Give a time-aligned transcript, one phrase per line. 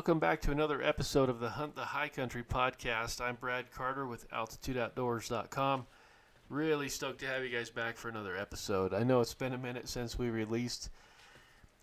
[0.00, 3.20] welcome back to another episode of the Hunt the High Country podcast.
[3.20, 5.84] I'm Brad Carter with AltitudeOutdoors.com.
[6.48, 8.94] Really stoked to have you guys back for another episode.
[8.94, 10.88] I know it's been a minute since we released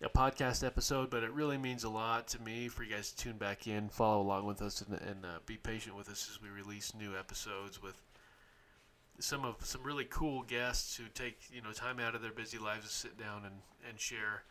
[0.02, 3.16] a podcast episode, but it really means a lot to me for you guys to
[3.16, 6.42] tune back in, follow along with us, and, and uh, be patient with us as
[6.42, 8.02] we release new episodes with
[9.20, 12.58] some of some really cool guests who take you know time out of their busy
[12.58, 14.42] lives to sit down and, and share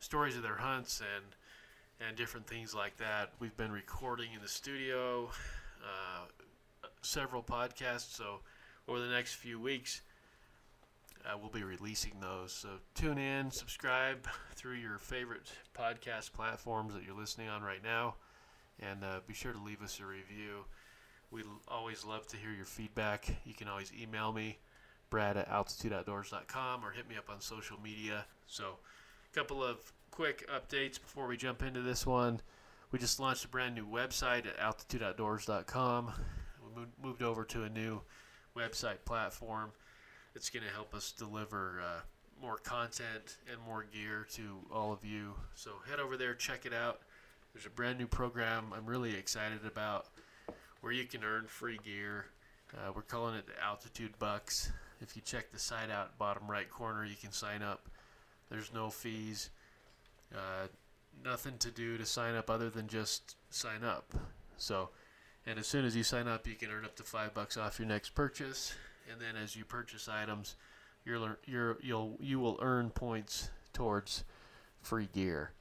[0.00, 1.24] stories of their hunts and
[2.00, 3.32] and different things like that.
[3.38, 5.30] We've been recording in the studio
[5.82, 6.26] uh,
[7.02, 8.40] several podcasts, so
[8.88, 10.02] over the next few weeks,
[11.24, 12.52] uh, we'll be releasing those.
[12.52, 18.16] So tune in, subscribe through your favorite podcast platforms that you're listening on right now,
[18.80, 20.64] and uh, be sure to leave us a review.
[21.30, 23.28] We always love to hear your feedback.
[23.44, 24.58] You can always email me,
[25.10, 28.26] brad at altitudeoutdoors.com, or hit me up on social media.
[28.46, 28.76] So,
[29.32, 32.40] a couple of quick updates before we jump into this one.
[32.90, 36.12] We just launched a brand new website at altitudeoutdoors.com.
[36.74, 38.00] We moved over to a new
[38.56, 39.72] website platform
[40.34, 42.00] It's going to help us deliver uh,
[42.40, 45.34] more content and more gear to all of you.
[45.54, 47.00] So head over there, check it out.
[47.52, 50.06] There's a brand new program I'm really excited about
[50.80, 52.24] where you can earn free gear.
[52.74, 54.72] Uh, we're calling it the Altitude Bucks.
[55.02, 57.90] If you check the site out, bottom right corner, you can sign up.
[58.48, 59.50] There's no fees.
[60.34, 60.68] Uh,
[61.24, 64.12] nothing to do to sign up other than just sign up.
[64.56, 64.90] So,
[65.46, 67.78] and as soon as you sign up, you can earn up to five bucks off
[67.78, 68.74] your next purchase.
[69.10, 70.56] And then as you purchase items,
[71.04, 74.24] you're, you're, you'll you will earn points towards
[74.82, 75.52] free gear.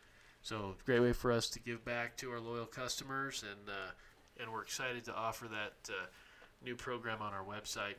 [0.42, 3.92] So great way for us to give back to our loyal customers, and uh,
[4.40, 6.06] and we're excited to offer that uh,
[6.64, 7.96] new program on our website.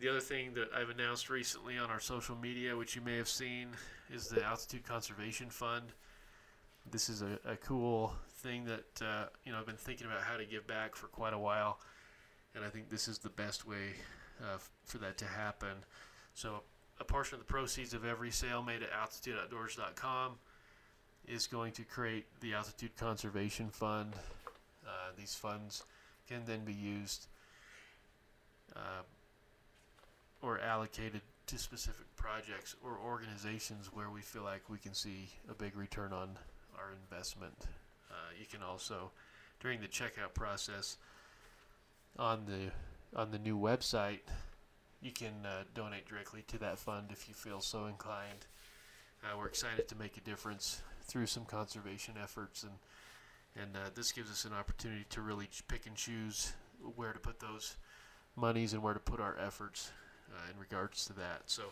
[0.00, 3.28] The other thing that I've announced recently on our social media, which you may have
[3.28, 3.68] seen,
[4.10, 5.92] is the Altitude Conservation Fund.
[6.90, 10.38] This is a, a cool thing that uh, you know I've been thinking about how
[10.38, 11.80] to give back for quite a while,
[12.54, 13.92] and I think this is the best way
[14.40, 14.56] uh,
[14.86, 15.84] for that to happen.
[16.32, 16.62] So
[16.98, 20.38] a portion of the proceeds of every sale made at altitudeoutdoors.com
[21.28, 24.14] is going to create the Altitude Conservation Fund.
[24.82, 25.84] Uh, these funds
[26.26, 27.26] can then be used
[28.74, 29.02] uh,
[30.42, 35.54] or allocated to specific projects or organizations where we feel like we can see a
[35.54, 36.38] big return on
[36.78, 37.66] our investment.
[38.10, 39.10] Uh, you can also,
[39.60, 40.96] during the checkout process
[42.18, 42.70] on the
[43.18, 44.20] on the new website,
[45.02, 48.46] you can uh, donate directly to that fund if you feel so inclined.
[49.24, 52.72] Uh, we're excited to make a difference through some conservation efforts, and
[53.60, 56.52] and uh, this gives us an opportunity to really pick and choose
[56.94, 57.76] where to put those
[58.36, 59.90] monies and where to put our efforts
[60.32, 61.42] uh, in regards to that.
[61.46, 61.64] So,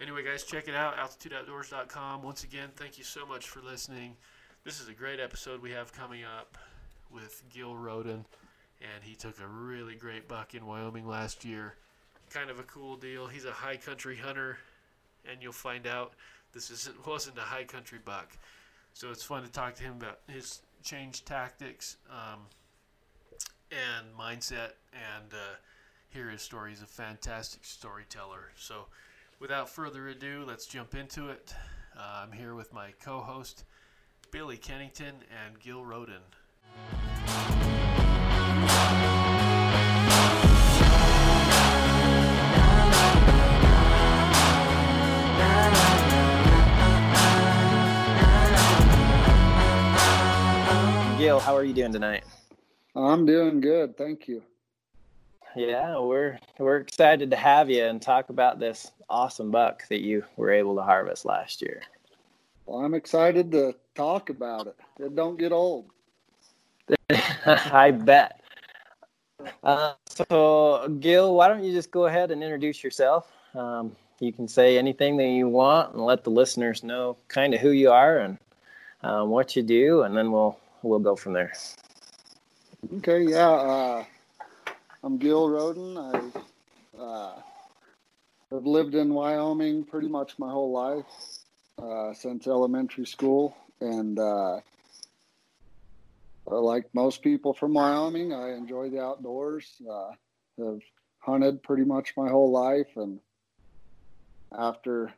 [0.00, 2.22] anyway, guys, check it out, altitudeoutdoors.com.
[2.22, 4.16] Once again, thank you so much for listening.
[4.64, 6.56] This is a great episode we have coming up
[7.12, 8.24] with Gil Roden,
[8.80, 11.74] and he took a really great buck in Wyoming last year.
[12.30, 13.26] Kind of a cool deal.
[13.26, 14.58] He's a high country hunter,
[15.28, 16.12] and you'll find out
[16.52, 18.36] this isn't wasn't a high country buck.
[18.94, 22.40] So it's fun to talk to him about his change tactics um,
[23.70, 25.56] and mindset and uh,
[26.12, 26.70] hear his story.
[26.70, 28.50] He's a fantastic storyteller.
[28.54, 28.86] So,
[29.40, 31.54] without further ado, let's jump into it.
[31.96, 33.64] Uh, I'm here with my co host,
[34.30, 35.14] Billy Kennington
[35.44, 36.20] and Gil Roden.
[51.18, 52.24] Gil, how are you doing tonight?
[52.94, 54.42] I'm doing good, thank you.
[55.54, 60.24] Yeah, we're we're excited to have you and talk about this awesome buck that you
[60.36, 61.82] were able to harvest last year.
[62.64, 64.76] Well, I'm excited to talk about it.
[64.98, 65.90] It don't get old.
[67.46, 68.40] I bet.
[69.62, 73.30] Uh, so, Gil, why don't you just go ahead and introduce yourself?
[73.54, 77.60] Um, you can say anything that you want and let the listeners know kind of
[77.60, 78.38] who you are and
[79.02, 81.52] um, what you do, and then we'll we'll go from there.
[82.98, 83.50] Okay, yeah.
[83.50, 84.04] Uh,
[85.04, 85.98] I'm Gil Roden.
[85.98, 87.32] I uh,
[88.52, 91.04] have lived in Wyoming pretty much my whole life
[91.82, 94.60] uh, since elementary school, and uh,
[96.46, 99.74] like most people from Wyoming, I enjoy the outdoors.
[99.90, 100.12] Uh,
[100.58, 100.80] have
[101.18, 103.18] hunted pretty much my whole life, and
[104.56, 105.12] after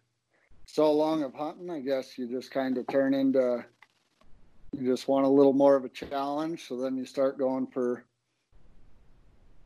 [0.65, 3.63] so long of hunting, I guess you just kind of turn into
[4.73, 6.69] you just want a little more of a challenge.
[6.69, 8.07] So then you start going for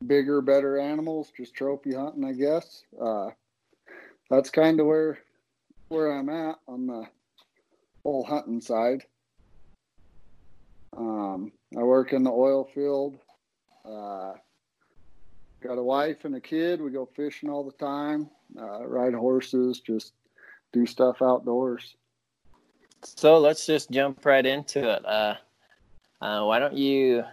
[0.06, 2.84] bigger, better animals, just trophy hunting, I guess.
[3.00, 3.30] Uh,
[4.30, 5.18] that's kind of where
[5.88, 7.04] where I'm at on the
[8.02, 9.04] whole hunting side.
[10.96, 13.18] Um, I work in the oil field.
[13.84, 14.34] Uh,
[15.62, 16.80] got a wife and a kid.
[16.80, 18.28] We go fishing all the time,
[18.60, 20.12] uh, ride horses, just
[20.72, 21.96] do stuff outdoors.
[23.02, 25.04] So let's just jump right into it.
[25.06, 25.34] Uh,
[26.20, 27.24] uh, why don't you,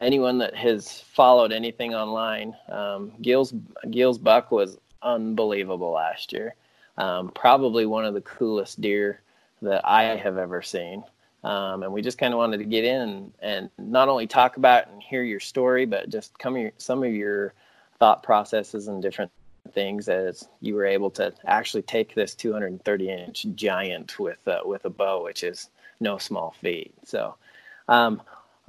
[0.00, 3.52] anyone that has followed anything online, um, Gil's
[3.90, 6.54] Gil's buck was unbelievable last year.
[6.98, 9.20] Um, probably one of the coolest deer
[9.62, 11.02] that I have ever seen.
[11.44, 14.88] Um, and we just kind of wanted to get in and not only talk about
[14.88, 17.52] and hear your story, but just come your, some of your
[17.98, 19.30] thought processes and different
[19.72, 24.84] things as you were able to actually take this 230 inch giant with uh, with
[24.84, 26.92] a bow, which is no small feat.
[27.04, 27.34] So,
[27.88, 28.22] um,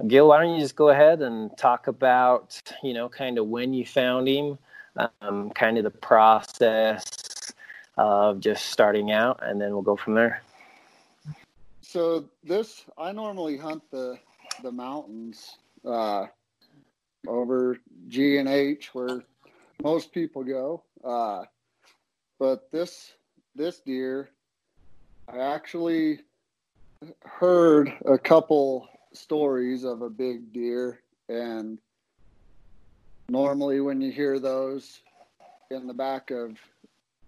[0.06, 3.72] Gil, why don't you just go ahead and talk about you know kind of when
[3.74, 4.58] you found him,
[5.20, 7.04] um, kind of the process
[7.96, 10.42] of just starting out, and then we'll go from there
[11.94, 14.18] so this I normally hunt the
[14.64, 16.26] the mountains uh,
[17.28, 17.78] over
[18.08, 19.22] G and H where
[19.80, 20.82] most people go.
[21.04, 21.44] Uh,
[22.40, 23.12] but this
[23.54, 24.30] this deer,
[25.28, 26.22] I actually
[27.24, 31.78] heard a couple stories of a big deer, and
[33.28, 35.00] normally when you hear those
[35.70, 36.58] in the back of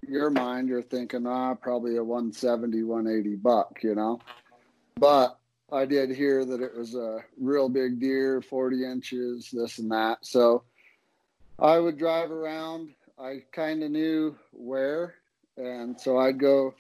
[0.06, 4.20] your mind, you're thinking, ah, probably a 170, 180 buck, you know.
[4.96, 5.38] But
[5.72, 10.18] I did hear that it was a real big deer, 40 inches, this and that.
[10.22, 10.62] So
[11.58, 12.90] I would drive around.
[13.18, 15.14] I kind of knew where,
[15.56, 16.74] and so I'd go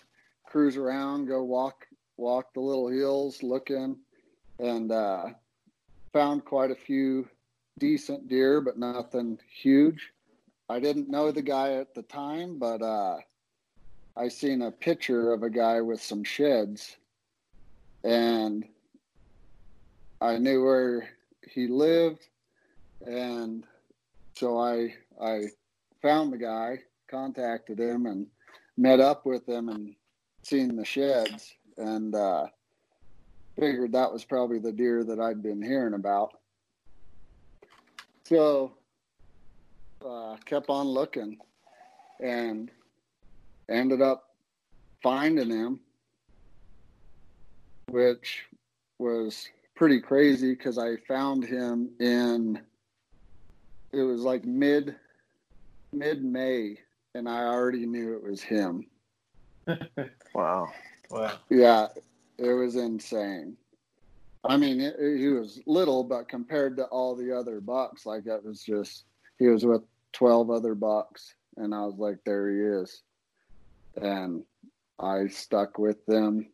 [0.46, 1.86] cruise around, go walk
[2.18, 3.96] walk the little hills, looking,
[4.58, 5.26] and uh,
[6.12, 7.28] found quite a few
[7.78, 10.12] decent deer, but nothing huge.
[10.68, 13.18] I didn't know the guy at the time, but uh,
[14.16, 16.96] I seen a picture of a guy with some sheds
[18.06, 18.64] and
[20.20, 21.08] I knew where
[21.48, 22.26] he lived,
[23.04, 23.64] and
[24.34, 25.46] so I I
[26.00, 26.80] found the guy,
[27.10, 28.26] contacted him, and
[28.76, 29.94] met up with him and
[30.42, 32.46] seen the sheds, and uh,
[33.58, 36.32] figured that was probably the deer that I'd been hearing about.
[38.24, 38.72] So
[40.04, 41.38] uh, kept on looking,
[42.20, 42.70] and
[43.68, 44.30] ended up
[45.02, 45.80] finding him
[47.90, 48.44] which
[48.98, 52.60] was pretty crazy because I found him in
[53.92, 54.94] it was like mid
[55.92, 56.78] mid May
[57.14, 58.86] and I already knew it was him.
[60.34, 60.68] wow.
[61.10, 61.32] Wow.
[61.48, 61.88] Yeah,
[62.38, 63.56] it was insane.
[64.44, 68.26] I mean, it, it, he was little, but compared to all the other bucks, like
[68.26, 69.04] it was just
[69.38, 73.02] he was with twelve other bucks, and I was like, there he is,
[74.00, 74.44] and
[74.98, 76.48] I stuck with them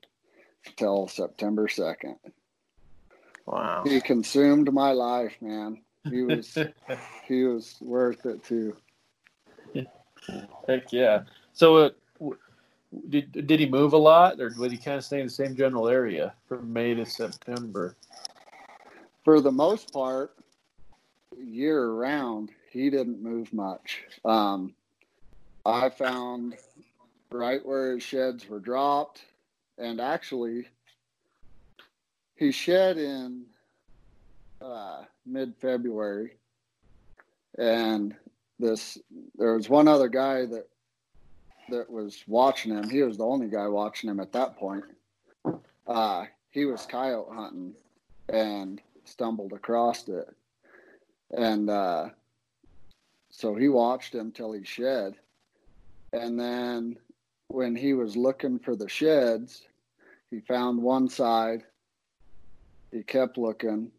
[0.76, 2.16] till September 2nd.
[3.46, 3.82] Wow.
[3.84, 5.82] He consumed my life, man.
[6.08, 6.56] He was
[7.28, 8.76] he was worth it too.
[10.68, 11.22] Heck yeah.
[11.52, 11.90] So uh,
[13.08, 15.54] did did he move a lot or did he kind of stay in the same
[15.54, 17.96] general area from May to September?
[19.24, 20.34] For the most part,
[21.36, 24.02] year round, he didn't move much.
[24.24, 24.74] Um,
[25.64, 26.56] I found
[27.30, 29.24] right where his sheds were dropped
[29.78, 30.66] and actually
[32.36, 33.44] he shed in
[34.60, 36.32] uh, mid-February,
[37.58, 38.14] and
[38.58, 38.98] this
[39.36, 40.68] there was one other guy that
[41.70, 42.88] that was watching him.
[42.88, 44.84] He was the only guy watching him at that point.
[45.86, 47.74] Uh, he was coyote hunting
[48.28, 50.28] and stumbled across it,
[51.36, 52.08] and uh,
[53.30, 55.14] so he watched him till he shed,
[56.12, 56.98] and then
[57.48, 59.62] when he was looking for the sheds,
[60.30, 61.64] he found one side.
[62.90, 63.90] He kept looking,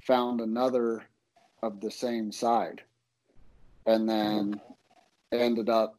[0.00, 1.04] found another
[1.62, 2.82] of the same side,
[3.86, 4.60] and then
[5.32, 5.96] ended up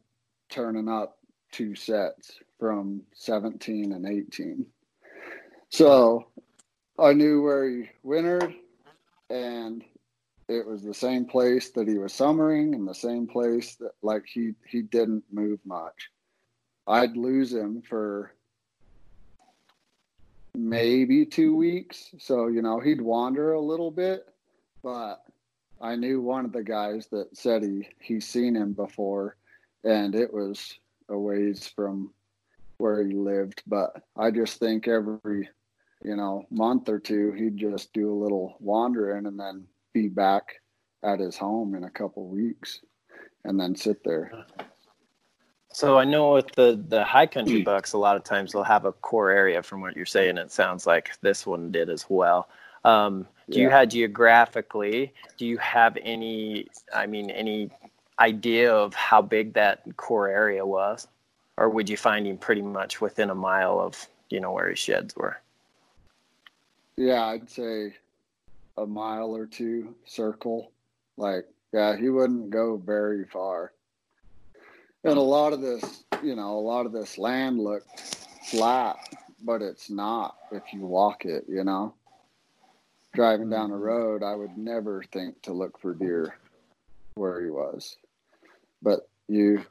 [0.54, 1.18] turning up
[1.52, 4.66] two sets from 17 and 18.
[5.70, 6.28] So
[7.00, 8.54] I knew where he wintered,
[9.32, 9.84] and
[10.48, 14.26] it was the same place that he was summering, and the same place that like
[14.28, 16.12] he he didn't move much.
[16.86, 18.36] I'd lose him for
[20.54, 22.12] maybe two weeks.
[22.20, 24.28] So, you know, he'd wander a little bit,
[24.84, 25.24] but
[25.82, 29.36] I knew one of the guys that said he he seen him before
[29.84, 30.78] and it was
[31.10, 32.12] a ways from
[32.78, 33.62] where he lived.
[33.68, 35.50] But I just think every,
[36.04, 40.62] you know, month or two he'd just do a little wandering and then be back
[41.04, 42.82] at his home in a couple weeks
[43.44, 44.46] and then sit there.
[45.74, 48.86] So I know with the the high country bucks, a lot of times they'll have
[48.86, 49.62] a core area.
[49.64, 52.48] From what you're saying, it sounds like this one did as well.
[52.86, 55.14] Um, do you have geographically?
[55.38, 56.68] Do you have any?
[56.94, 57.72] I mean, any
[58.20, 61.08] idea of how big that core area was,
[61.58, 64.80] or would you find him pretty much within a mile of you know where his
[64.80, 65.38] sheds were?
[66.96, 67.96] Yeah, I'd say
[68.78, 70.72] a mile or two circle.
[71.18, 73.72] Like, yeah, he wouldn't go very far.
[75.04, 78.00] And a lot of this, you know, a lot of this land looked
[78.50, 78.98] flat,
[79.44, 81.94] but it's not if you walk it, you know.
[83.14, 83.84] Driving down the mm-hmm.
[83.84, 86.38] road, I would never think to look for deer
[87.16, 87.98] where he was.
[88.84, 89.66] But you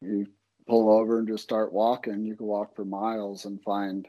[0.00, 0.26] you
[0.66, 4.06] pull over and just start walking, you can walk for miles and find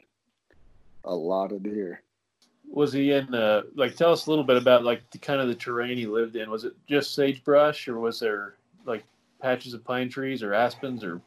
[1.04, 2.02] a lot of deer.
[2.70, 5.48] Was he in uh like tell us a little bit about like the kind of
[5.48, 6.50] the terrain he lived in?
[6.50, 9.04] Was it just sagebrush or was there like
[9.40, 11.20] patches of pine trees or aspens or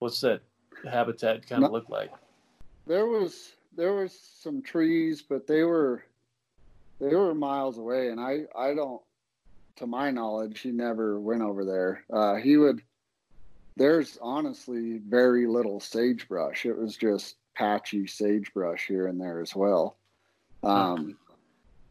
[0.00, 0.42] what's that
[0.90, 1.76] habitat kind of No.
[1.76, 2.10] look like?
[2.86, 6.02] There was there was some trees, but they were
[6.98, 9.00] they were miles away, and I I don't,
[9.80, 12.04] to my knowledge, he never went over there.
[12.12, 12.82] Uh, he would.
[13.76, 16.66] There's honestly very little sagebrush.
[16.66, 19.96] It was just patchy sagebrush here and there as well.
[20.62, 21.16] Um,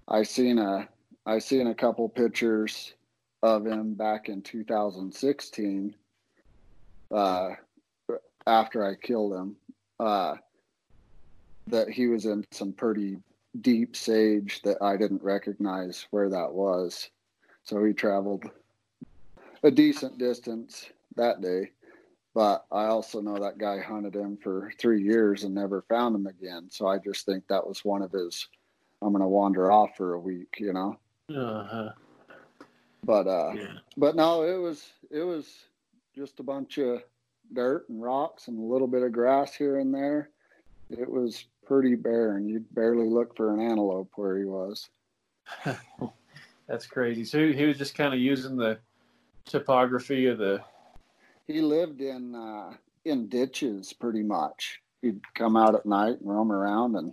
[0.08, 0.88] I seen a
[1.26, 2.94] I seen a couple pictures
[3.42, 5.96] of him back in 2016.
[7.12, 7.50] Uh,
[8.46, 9.56] after I killed him,
[10.00, 10.36] uh,
[11.66, 13.18] that he was in some pretty
[13.62, 17.10] deep sage that I didn't recognize where that was.
[17.70, 18.46] So he traveled
[19.62, 21.70] a decent distance that day.
[22.34, 26.26] But I also know that guy hunted him for three years and never found him
[26.26, 26.70] again.
[26.72, 28.48] So I just think that was one of his,
[29.04, 30.98] I'm going to wander off for a week, you know?
[31.30, 31.92] Uh-huh.
[33.04, 33.74] But, uh, Yeah.
[33.98, 35.66] but no, it was, it was
[36.16, 37.04] just a bunch of
[37.54, 40.32] dirt and rocks and a little bit of grass here and there.
[40.90, 42.50] It was pretty barren.
[42.50, 44.90] You'd barely look for an antelope where he was.
[46.70, 47.26] That's crazy.
[47.26, 48.78] So he- was just kind of using the
[49.46, 50.64] topography of the
[51.48, 52.74] He lived in uh,
[53.06, 54.80] in ditches pretty much.
[55.02, 57.12] He'd come out at night and roam around, and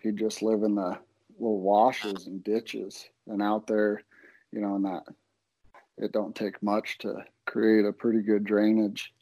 [0.00, 0.96] he'd just live in the
[1.40, 3.08] little washes and ditches.
[3.26, 4.02] And out there,
[4.52, 5.02] you know, in that
[5.98, 9.12] it don't take much to create a pretty good drainage.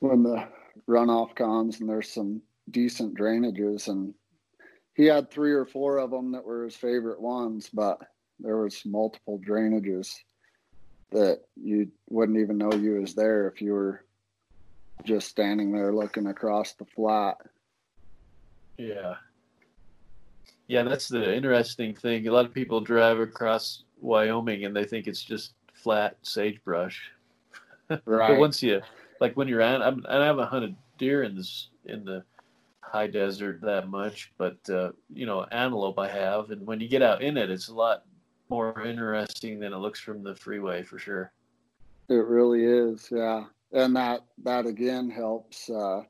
[0.00, 0.46] When the
[0.86, 4.12] runoff comes, and there's some decent drainages, and
[4.94, 7.98] he had three or four of them that were his favorite ones, but
[8.40, 10.14] there was multiple drainages
[11.12, 14.04] that you wouldn't even know you was there if you were
[15.04, 17.36] just standing there looking across the flat.
[18.76, 19.14] Yeah.
[20.68, 22.26] Yeah, that's the interesting thing.
[22.26, 27.10] A lot of people drive across Wyoming and they think it's just flat sagebrush.
[28.04, 28.30] Right.
[28.30, 28.82] but once you,
[29.20, 32.24] like when you're at, I'm, and I haven't hunted deer in this in the
[32.80, 37.02] high desert that much, but uh, you know, antelope I have, and when you get
[37.02, 38.02] out in it, it's a lot
[38.48, 41.32] more interesting than it looks from the freeway for sure.
[42.08, 43.44] It really is, yeah.
[43.72, 45.68] And that that again helps.
[45.68, 46.02] Uh,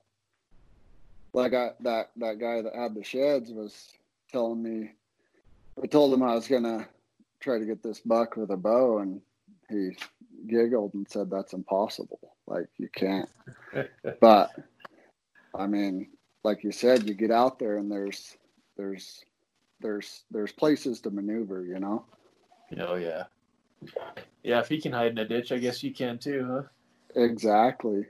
[1.33, 3.91] like I, that that guy that had the sheds was
[4.31, 4.93] telling me.
[5.83, 6.87] I told him I was gonna
[7.41, 9.21] try to get this buck with a bow, and
[9.69, 9.97] he
[10.47, 12.35] giggled and said that's impossible.
[12.47, 13.29] Like you can't.
[14.21, 14.51] but
[15.55, 16.09] I mean,
[16.45, 18.37] like you said, you get out there and there's
[18.77, 19.25] there's
[19.81, 22.05] there's there's places to maneuver, you know.
[22.79, 23.25] Oh yeah,
[24.43, 24.61] yeah.
[24.61, 27.21] If he can hide in a ditch, I guess you can too, huh?
[27.21, 28.07] Exactly.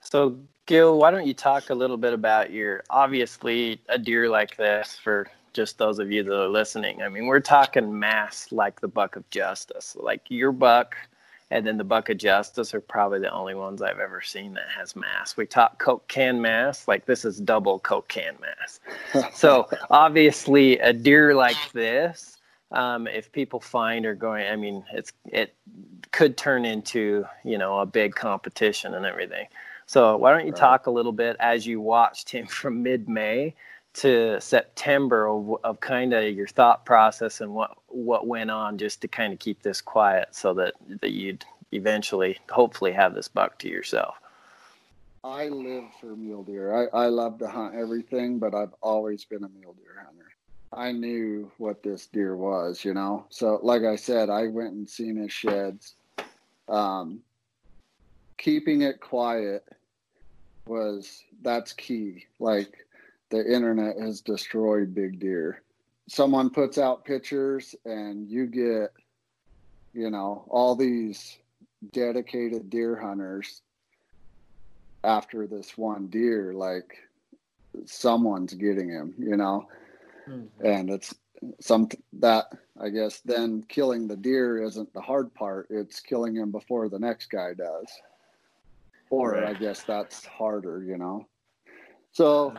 [0.00, 4.56] So, Gil, why don't you talk a little bit about your obviously a deer like
[4.56, 7.02] this for just those of you that are listening?
[7.02, 10.96] I mean, we're talking mass like the buck of justice, like your buck
[11.52, 14.68] and then the buck of justice are probably the only ones I've ever seen that
[14.74, 15.36] has mass.
[15.36, 18.80] We talk Coke can mass, like this is double Coke can mass.
[19.34, 22.38] So, obviously, a deer like this.
[22.72, 25.54] Um, if people find are going, I mean, it's it
[26.12, 29.46] could turn into you know a big competition and everything.
[29.86, 30.54] So why don't you Right.
[30.54, 33.54] talk a little bit as you watched him from mid-May
[33.94, 39.02] to September of, of kind of your thought process and what what went on just
[39.02, 43.58] to kind of keep this quiet so that that you'd eventually hopefully have this buck
[43.58, 44.16] to yourself.
[45.24, 46.74] I live for mule deer.
[46.94, 50.21] I, I love to hunt everything, but I've always been a mule deer hunter.
[50.72, 53.26] I knew what this deer was, you know.
[53.28, 55.94] So, like I said, I went and seen his sheds.
[56.68, 57.20] Um,
[58.38, 59.64] keeping it quiet
[60.66, 62.26] was that's key.
[62.38, 62.86] Like
[63.30, 65.62] the internet has destroyed big deer.
[66.08, 68.92] Someone puts out pictures, and you get,
[69.92, 71.38] you know, all these
[71.92, 73.62] dedicated deer hunters
[75.04, 76.96] after this one deer like
[77.86, 79.66] someone's getting him you know
[80.28, 80.66] mm-hmm.
[80.66, 81.14] and it's
[81.60, 82.46] some that
[82.80, 86.98] I guess then killing the deer isn't the hard part; it's killing him before the
[86.98, 87.86] next guy does.
[89.10, 89.48] Or right.
[89.48, 91.26] I guess that's harder, you know.
[92.12, 92.54] So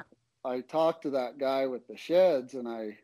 [0.45, 2.97] I talked to that guy with the sheds, and I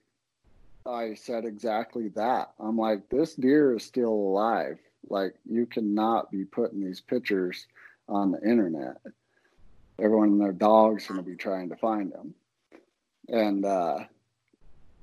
[0.85, 2.51] I said exactly that.
[2.59, 4.79] I'm like, this deer is still alive.
[5.09, 7.67] Like, you cannot be putting these pictures
[8.07, 8.97] on the internet.
[9.99, 12.33] Everyone and their dog's are going to be trying to find him,
[13.27, 13.99] And uh,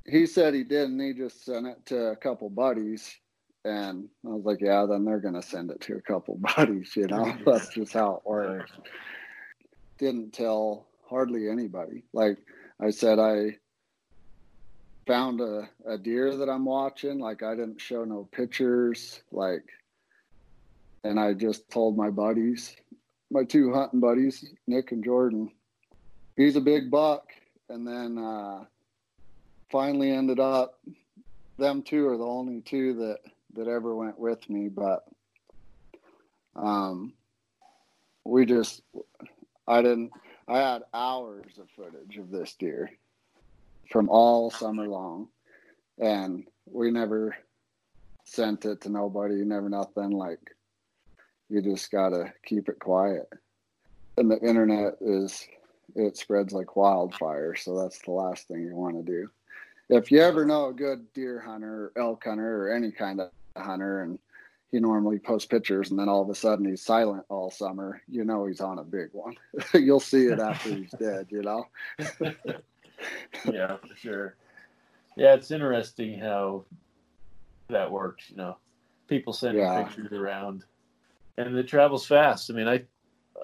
[0.08, 1.00] he said he didn't.
[1.00, 3.16] He just sent it to a couple buddies.
[3.64, 6.94] And I was like, yeah, then they're going to send it to a couple buddies,
[6.96, 7.36] you know?
[7.44, 8.72] That's just how it works.
[9.98, 12.04] Didn't tell hardly anybody.
[12.12, 12.38] Like
[12.80, 13.56] I said, I
[15.06, 17.18] found a, a deer that I'm watching.
[17.18, 19.22] Like I didn't show no pictures.
[19.32, 19.64] Like,
[21.04, 22.76] and I just told my buddies,
[23.30, 25.50] my two hunting buddies, Nick and Jordan,
[26.36, 27.28] he's a big buck.
[27.68, 28.64] And then uh,
[29.70, 30.80] finally ended up,
[31.58, 33.18] them two are the only two that
[33.54, 34.68] that ever went with me.
[34.68, 35.04] But
[36.54, 37.14] um,
[38.24, 38.82] we just,
[39.66, 40.12] I didn't.
[40.48, 42.90] I had hours of footage of this deer
[43.90, 45.28] from all summer long,
[45.98, 47.36] and we never
[48.24, 49.36] sent it to nobody.
[49.36, 50.10] Never nothing.
[50.10, 50.54] Like
[51.48, 53.28] you just gotta keep it quiet.
[54.16, 55.46] And the internet is
[55.94, 59.30] it spreads like wildfire, so that's the last thing you want to do.
[59.88, 63.30] If you ever know a good deer hunter, or elk hunter, or any kind of
[63.56, 64.18] hunter, and
[64.72, 68.24] he normally posts pictures and then all of a sudden he's silent all summer, you
[68.24, 69.34] know he's on a big one.
[69.74, 71.66] You'll see it after he's dead, you know?
[73.50, 74.36] yeah, for sure.
[75.16, 76.64] Yeah, it's interesting how
[77.68, 78.28] that works.
[78.30, 78.56] You know,
[79.08, 79.82] people sending yeah.
[79.82, 80.64] pictures around,
[81.38, 82.50] and it travels fast.
[82.50, 82.82] I mean, I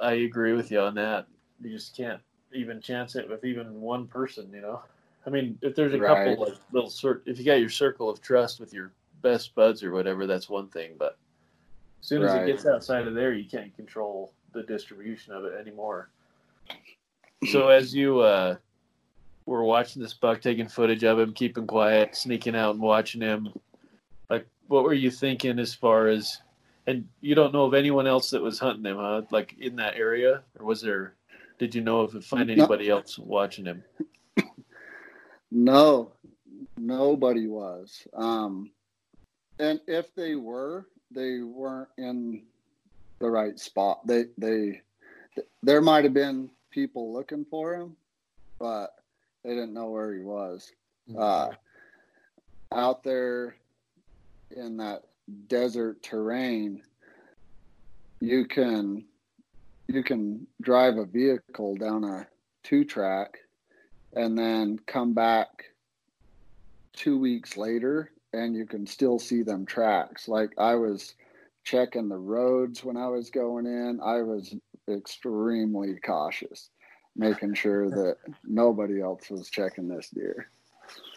[0.01, 1.27] I agree with you on that.
[1.63, 2.21] You just can't
[2.53, 4.51] even chance it with even one person.
[4.53, 4.83] You know,
[5.27, 6.37] I mean, if there's a right.
[6.37, 9.83] couple like little sort, if you got your circle of trust with your best buds
[9.83, 10.93] or whatever, that's one thing.
[10.99, 11.17] But
[12.01, 15.55] as soon as it gets outside of there, you can't control the distribution of it
[15.59, 16.11] anymore.
[17.51, 18.55] So as you uh,
[19.47, 23.49] were watching this buck, taking footage of him, keeping quiet, sneaking out and watching him.
[24.31, 26.39] Like, what were you thinking as far as?
[26.87, 29.23] And you don't know of anyone else that was hunting him, huh?
[29.31, 31.15] Like in that area, or was there?
[31.59, 32.97] Did you know if find anybody no.
[32.97, 33.85] else watching him?
[35.55, 36.13] No,
[36.79, 38.07] nobody was.
[38.15, 38.71] Um,
[39.59, 42.45] and if they were, they weren't in
[43.19, 44.07] the right spot.
[44.07, 44.81] They they
[45.63, 47.97] there might have been people looking for him,
[48.59, 48.95] but
[49.45, 50.73] they didn't know where he was.
[51.11, 51.21] Mm-hmm.
[51.21, 51.49] Uh,
[52.75, 53.57] out there
[54.57, 55.03] in that
[55.49, 56.83] desert terrain,
[58.21, 59.05] you can
[59.87, 62.27] you can drive a vehicle down a
[62.63, 63.39] two track
[64.15, 65.65] and then come back
[66.93, 70.29] two weeks later and you can still see them tracks.
[70.29, 71.15] Like I was
[71.65, 74.01] checking the roads when I was going in.
[74.03, 74.55] I was
[74.89, 76.71] extremely cautious
[77.17, 80.49] making sure that nobody else was checking this deer.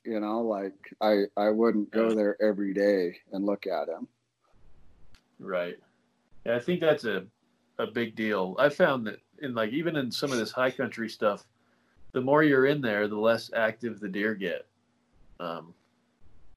[0.03, 4.08] You know, like I I wouldn't go there every day and look at him.
[5.39, 5.75] Right.
[6.45, 7.25] Yeah, I think that's a
[7.79, 8.55] a big deal.
[8.60, 11.45] I found that in like even in some of this high country stuff,
[12.15, 14.65] the more you're in there, the less active the deer get.
[15.38, 15.73] Um,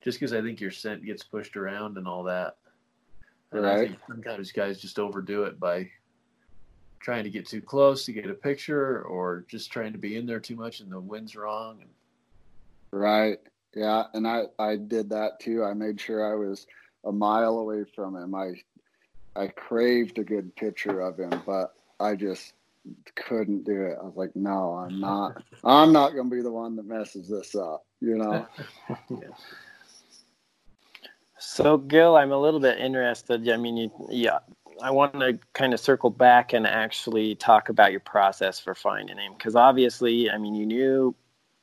[0.00, 2.58] just because I think your scent gets pushed around and all that.
[3.50, 3.72] And right.
[3.72, 5.90] I think sometimes guys just overdo it by
[7.00, 10.26] trying to get too close to get a picture or just trying to be in
[10.26, 11.82] there too much and the wind's wrong.
[12.92, 13.40] Right.
[13.74, 14.04] Yeah.
[14.14, 15.64] And I, I did that too.
[15.64, 16.68] I made sure I was
[17.04, 18.32] a mile away from him.
[18.32, 18.52] I,
[19.34, 22.52] I craved a good picture of him, but I just
[23.14, 23.98] couldn't do it.
[24.00, 27.28] I was like, no, I'm not, I'm not going to be the one that messes
[27.28, 28.46] this up, you know?
[29.10, 29.18] yeah.
[31.40, 33.48] So, Gil, I'm a little bit interested.
[33.48, 34.40] I mean, you, yeah,
[34.82, 39.18] I want to kind of circle back and actually talk about your process for finding
[39.18, 41.14] him because obviously, I mean, you knew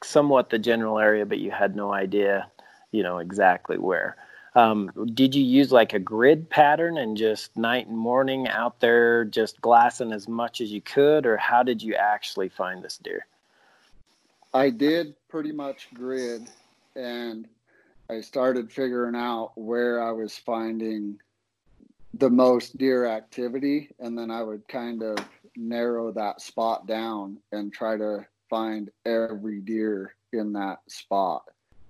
[0.04, 2.50] somewhat the general area, but you had no idea,
[2.92, 4.16] you know, exactly where.
[4.56, 9.26] Um, did you use like a grid pattern and just night and morning out there
[9.26, 13.26] just glassing as much as you could, or how did you actually find this deer?
[14.54, 16.50] I did pretty much grid,
[16.96, 17.50] and
[18.10, 21.20] I started figuring out where I was finding
[22.14, 25.18] the most deer activity and then I would kind of
[25.58, 31.44] narrow that spot down and try to find every deer in that spot.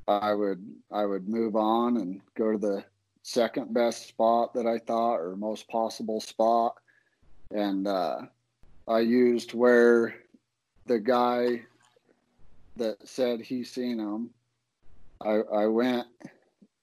[0.08, 2.84] I would I would move on and go to the
[3.24, 6.76] second best spot that I thought or most possible spot
[7.52, 8.22] and uh,
[8.88, 10.16] I used where
[10.86, 11.64] the guy
[12.78, 14.30] that said he seen them
[15.22, 16.08] I I went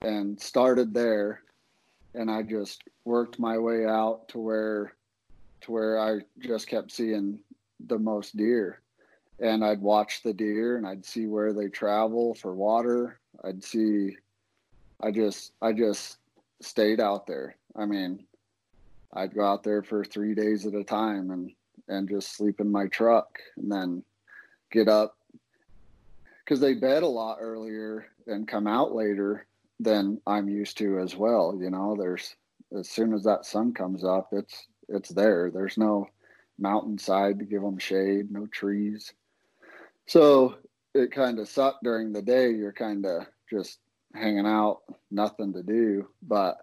[0.00, 1.42] and started there,
[2.14, 4.94] and I just worked my way out to where
[5.62, 7.38] to where I just kept seeing
[7.86, 8.80] the most deer.
[9.40, 13.18] And I'd watch the deer and I'd see where they travel for water.
[13.44, 14.16] I'd see
[15.02, 16.18] I just I just
[16.60, 17.56] stayed out there.
[17.74, 18.24] I mean,
[19.12, 21.52] I'd go out there for 3 days at a time and
[21.88, 24.04] and just sleep in my truck and then
[24.70, 25.16] get up
[26.46, 29.46] cuz they bed a lot earlier and come out later
[29.80, 31.96] than I'm used to as well, you know.
[31.96, 32.36] There's
[32.72, 35.50] as soon as that sun comes up, it's it's there.
[35.50, 36.08] There's no
[36.58, 39.12] mountainside to give them shade, no trees.
[40.06, 40.56] So
[40.94, 42.50] it kind of sucked during the day.
[42.50, 43.78] You're kind of just
[44.14, 46.58] hanging out, nothing to do, but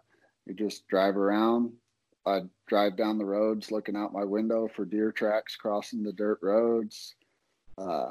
[0.46, 1.72] you just drive around.
[2.26, 6.40] I'd drive down the roads looking out my window for deer tracks crossing the dirt
[6.42, 7.16] roads.
[7.78, 8.10] Uh,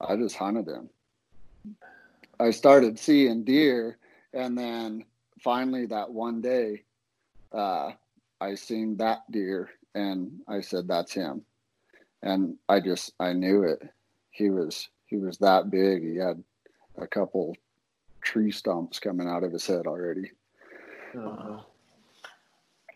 [0.00, 0.88] I just hunted them.
[2.40, 3.98] I started seeing deer,
[4.32, 5.04] and then
[5.40, 6.82] finally that one day,
[7.52, 7.92] uh,
[8.40, 11.42] I seen that deer and I said, that's him.
[12.22, 13.82] And I just, I knew it.
[14.34, 16.02] He was, he was that big.
[16.02, 16.42] He had
[16.98, 17.56] a couple
[18.20, 20.32] tree stumps coming out of his head already.
[21.16, 21.60] Uh-huh.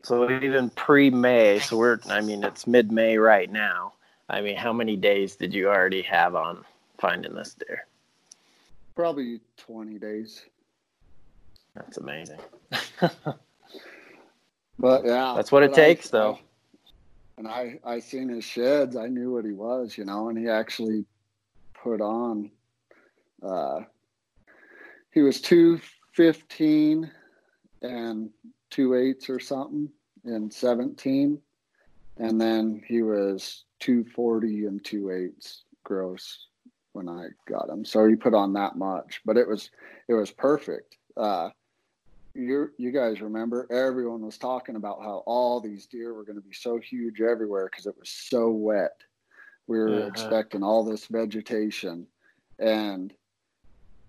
[0.02, 3.92] So even pre-May, so we're, I mean, it's mid-May right now.
[4.28, 6.64] I mean, how many days did you already have on
[6.98, 7.86] finding this deer?
[8.96, 10.44] Probably 20 days.
[11.74, 12.40] That's amazing.
[14.78, 16.38] But yeah, that's what it takes, I, though.
[17.36, 18.96] And I, I seen his sheds.
[18.96, 21.04] I knew what he was, you know, and he actually
[21.82, 22.50] put on.
[23.42, 23.80] Uh,
[25.12, 25.80] he was two
[26.12, 27.10] fifteen
[27.82, 28.30] and
[28.70, 29.88] two eights or something
[30.24, 31.40] in seventeen,
[32.16, 36.46] and then he was two forty and two eights gross
[36.92, 37.84] when I got him.
[37.84, 39.70] So he put on that much, but it was
[40.08, 40.96] it was perfect.
[41.16, 41.50] Uh,
[42.34, 46.48] you you guys remember everyone was talking about how all these deer were going to
[46.48, 49.02] be so huge everywhere because it was so wet.
[49.68, 50.06] We were uh-huh.
[50.06, 52.06] expecting all this vegetation,
[52.58, 53.12] and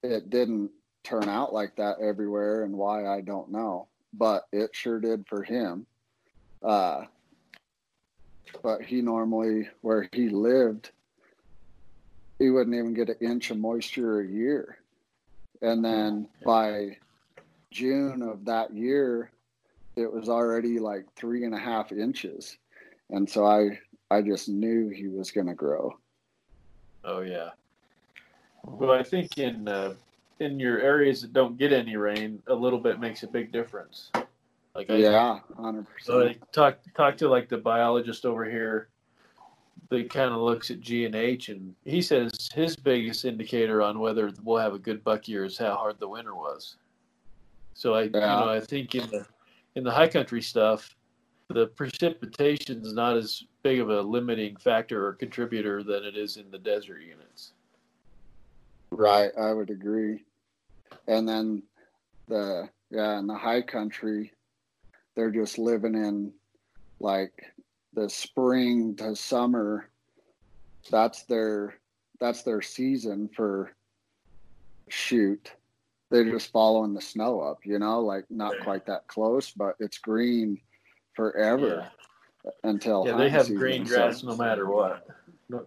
[0.02, 0.72] it didn't
[1.04, 2.64] turn out like that everywhere.
[2.64, 5.86] And why I don't know, but it sure did for him.
[6.64, 7.04] Uh,
[8.64, 10.92] but he normally where he lived,
[12.40, 14.78] he wouldn't even get an inch of moisture a year,
[15.62, 16.98] and then by
[17.70, 19.30] June of that year,
[19.98, 22.58] it was already like three and a half inches,
[23.10, 23.80] and so I
[24.12, 25.98] I just knew he was going to grow.
[27.04, 27.50] Oh yeah.
[28.64, 29.94] Well, I think in uh,
[30.40, 34.12] in your areas that don't get any rain, a little bit makes a big difference.
[34.76, 36.52] Like I, yeah, hundred so percent.
[36.52, 38.90] talk talk to like the biologist over here.
[39.90, 44.00] They kind of looks at G and H, and he says his biggest indicator on
[44.00, 46.76] whether we'll have a good buck year is how hard the winter was.
[47.74, 48.08] So I, yeah.
[48.14, 49.26] you know, I think in the
[49.76, 50.96] in the high country stuff,
[51.50, 56.38] the precipitation is not as big of a limiting factor or contributor than it is
[56.38, 57.54] in the desert units.
[58.92, 60.24] Right, I would agree.
[61.08, 61.64] And then
[62.28, 64.32] the yeah, in the high country,
[65.16, 66.34] they're just living in
[67.00, 67.34] like
[67.94, 69.90] the spring to summer.
[70.92, 71.76] That's their
[72.20, 73.74] that's their season for
[74.90, 75.52] shoot
[76.10, 80.00] they're just following the snow up, you know, like not quite that close, but it's
[80.00, 80.60] green
[81.14, 81.90] forever
[82.46, 82.52] yeah.
[82.64, 85.08] until yeah, they have green grass no matter what.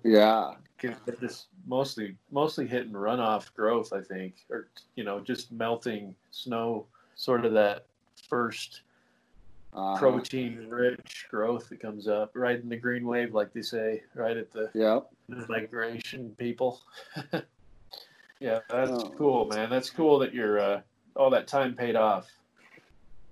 [0.05, 6.87] Yeah, it's mostly mostly hitting runoff growth, I think, or you know, just melting snow,
[7.15, 7.87] sort of that
[8.31, 8.81] 1st
[9.75, 9.99] uh-huh.
[9.99, 14.37] protein rich growth that comes up right in the green wave, like they say, right
[14.37, 15.09] at the yep.
[15.49, 16.81] migration people.
[18.43, 19.15] Yeah, that's oh.
[19.17, 19.71] cool, man.
[19.71, 20.81] That's cool that you're uh,
[21.15, 22.27] all that time paid off.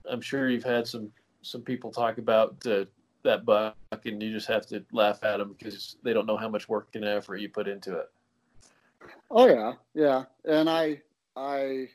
[0.09, 1.11] I'm sure you've had some
[1.43, 2.85] some people talk about uh,
[3.23, 6.49] that buck, and you just have to laugh at them because they don't know how
[6.49, 8.11] much work and effort you put into it.
[9.31, 11.03] Oh yeah, yeah, and I
[11.37, 11.89] I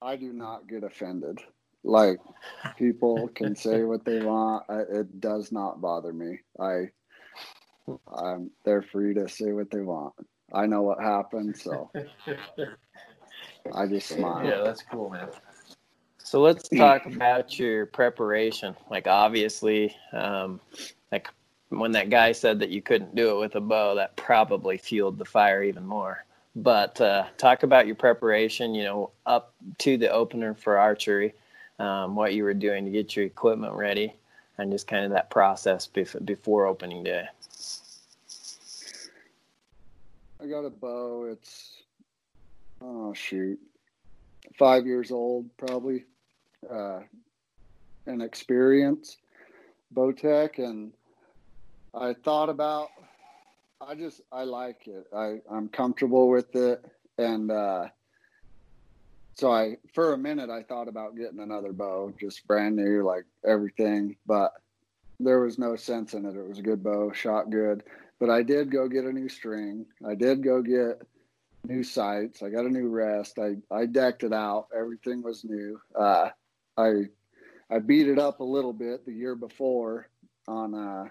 [0.00, 1.40] I do not get offended.
[1.84, 2.18] Like
[2.76, 4.64] people can say what they want.
[4.68, 6.40] I, it does not bother me.
[6.58, 6.90] I
[8.12, 10.14] I'm they're free to say what they want.
[10.52, 11.90] I know what happened, so
[13.74, 14.46] I just smile.
[14.46, 15.28] Yeah, that's cool, man.
[16.18, 18.76] So let's talk about your preparation.
[18.90, 20.60] Like obviously, um,
[21.10, 21.28] like
[21.70, 25.18] when that guy said that you couldn't do it with a bow, that probably fueled
[25.18, 26.24] the fire even more.
[26.56, 28.74] But uh, talk about your preparation.
[28.74, 31.34] You know, up to the opener for archery,
[31.78, 34.14] um, what you were doing to get your equipment ready,
[34.58, 37.26] and just kind of that process before opening day.
[40.40, 41.28] I got a bow.
[41.30, 41.82] It's
[42.80, 43.58] oh shoot,
[44.58, 46.04] five years old probably,
[46.70, 47.00] uh,
[48.06, 49.16] an experience,
[49.94, 50.92] Bowtech, and
[51.94, 52.88] I thought about.
[53.80, 55.06] I just I like it.
[55.14, 56.84] I I'm comfortable with it,
[57.16, 57.86] and uh,
[59.34, 63.24] so I for a minute I thought about getting another bow, just brand new, like
[63.46, 64.52] everything, but
[65.20, 66.36] there was no sense in it.
[66.36, 67.84] It was a good bow, shot good.
[68.18, 69.86] But I did go get a new string.
[70.06, 71.02] I did go get
[71.66, 72.42] new sights.
[72.42, 73.38] I got a new rest.
[73.38, 74.68] I, I decked it out.
[74.76, 75.80] Everything was new.
[75.98, 76.30] Uh,
[76.76, 77.04] I
[77.70, 80.08] I beat it up a little bit the year before
[80.46, 81.04] on uh,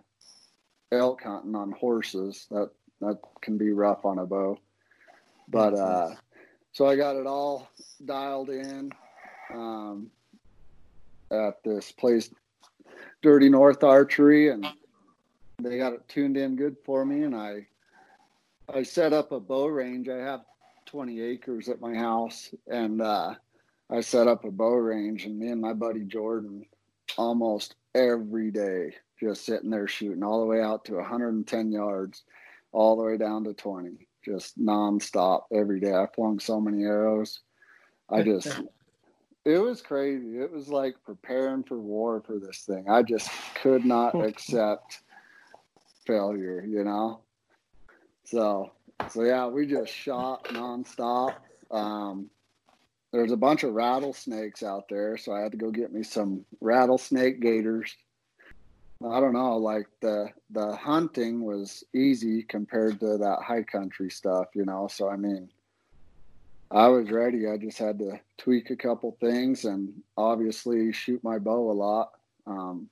[0.92, 2.48] elk hunting on horses.
[2.50, 4.58] That that can be rough on a bow.
[5.48, 6.16] But uh,
[6.72, 7.70] so I got it all
[8.04, 8.92] dialed in
[9.54, 10.10] um,
[11.32, 12.30] at this place,
[13.22, 14.66] Dirty North Archery, and
[15.62, 17.24] they got it tuned in good for me.
[17.24, 17.68] And I
[18.74, 20.10] I set up a bow range.
[20.10, 20.42] I have
[20.88, 23.36] 20 acres at my house, and uh,
[23.90, 25.26] I set up a bow range.
[25.26, 26.66] And me and my buddy Jordan,
[27.18, 32.24] almost every day, just sitting there shooting all the way out to 110 yards,
[32.72, 35.94] all the way down to 20, just nonstop every day.
[35.94, 37.40] I flung so many arrows.
[38.10, 38.48] I just,
[39.46, 40.40] it was crazy.
[40.40, 42.90] It was like preparing for war for this thing.
[42.90, 43.30] I just
[43.62, 45.02] could not accept
[46.06, 47.22] failure, you know?
[48.28, 48.72] So,
[49.10, 51.36] so yeah, we just shot nonstop.
[51.72, 52.30] Um,
[53.14, 56.44] there's a bunch of rattlesnakes out there, so I had to go get me some
[56.60, 57.96] rattlesnake gaiters.
[59.02, 64.48] I don't know, like the the hunting was easy compared to that high country stuff,
[64.56, 64.90] you know.
[64.92, 65.50] So I mean,
[66.70, 67.48] I was ready.
[67.48, 72.12] I just had to tweak a couple things and obviously shoot my bow a lot.
[72.46, 72.90] Um,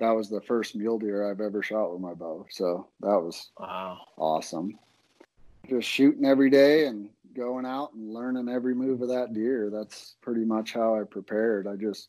[0.00, 3.50] that was the first mule deer I've ever shot with my bow, so that was
[3.58, 4.00] Wow.
[4.18, 4.78] awesome.
[5.68, 9.70] Just shooting every day and going out and learning every move of that deer.
[9.70, 11.66] That's pretty much how I prepared.
[11.68, 12.08] I just,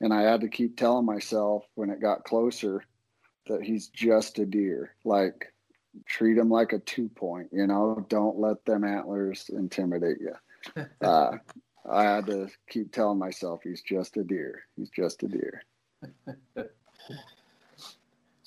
[0.00, 2.84] and I had to keep telling myself when it got closer
[3.46, 4.94] that he's just a deer.
[5.04, 5.52] Like,
[6.06, 10.34] treat him like a two point, you know, don't let them antlers intimidate you.
[11.00, 11.38] Uh,
[11.88, 14.64] I had to keep telling myself he's just a deer.
[14.76, 15.62] He's just a deer.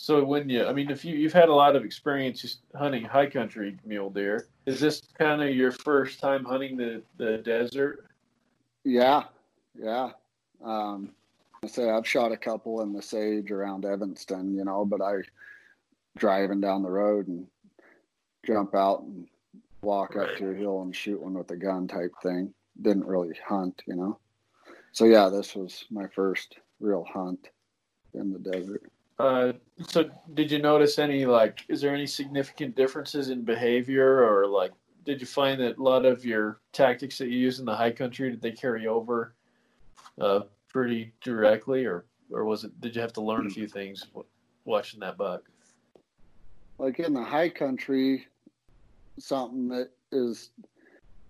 [0.02, 3.28] So when you, I mean, if you you've had a lot of experience hunting high
[3.28, 8.08] country mule deer, is this kind of your first time hunting the the desert?
[8.84, 9.26] Yeah,
[9.76, 10.10] yeah.
[10.64, 11.12] Um,
[11.64, 15.18] I say I've shot a couple in the sage around Evanston, you know, but I
[16.18, 17.46] driving down the road and
[18.44, 19.28] jump out and
[19.84, 22.52] walk up to a hill and shoot one with a gun type thing.
[22.82, 24.18] Didn't really hunt, you know.
[24.94, 27.50] So yeah, this was my first real hunt
[28.14, 28.84] in the desert.
[29.20, 29.54] Uh,
[29.88, 34.72] so did you notice any like, is there any significant differences in behavior, or like,
[35.06, 37.92] did you find that a lot of your tactics that you use in the high
[37.92, 39.36] country did they carry over
[40.20, 44.04] uh, pretty directly, or or was it did you have to learn a few things
[44.08, 44.26] w-
[44.66, 45.42] watching that buck?
[46.82, 48.28] like in the high country,
[49.20, 50.50] something that is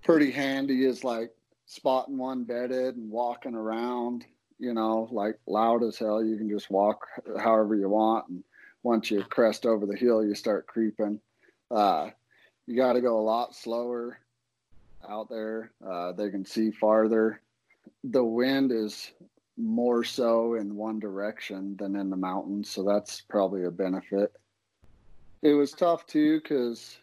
[0.01, 1.29] pretty handy is like
[1.65, 4.25] spotting one bedded and walking around,
[4.61, 6.23] you know, like loud as hell.
[6.23, 7.05] You can just walk
[7.37, 8.29] however you want.
[8.29, 8.43] And
[8.83, 11.19] once you crest over the hill, you start creeping.
[11.69, 12.11] Uh,
[12.67, 14.19] you got to go a lot slower
[15.09, 15.71] out there.
[15.85, 17.41] Uh, they can see farther.
[18.05, 19.11] The wind is
[19.57, 22.69] more so in one direction than in the mountains.
[22.69, 24.33] So that's probably a benefit
[25.41, 26.97] it was tough too because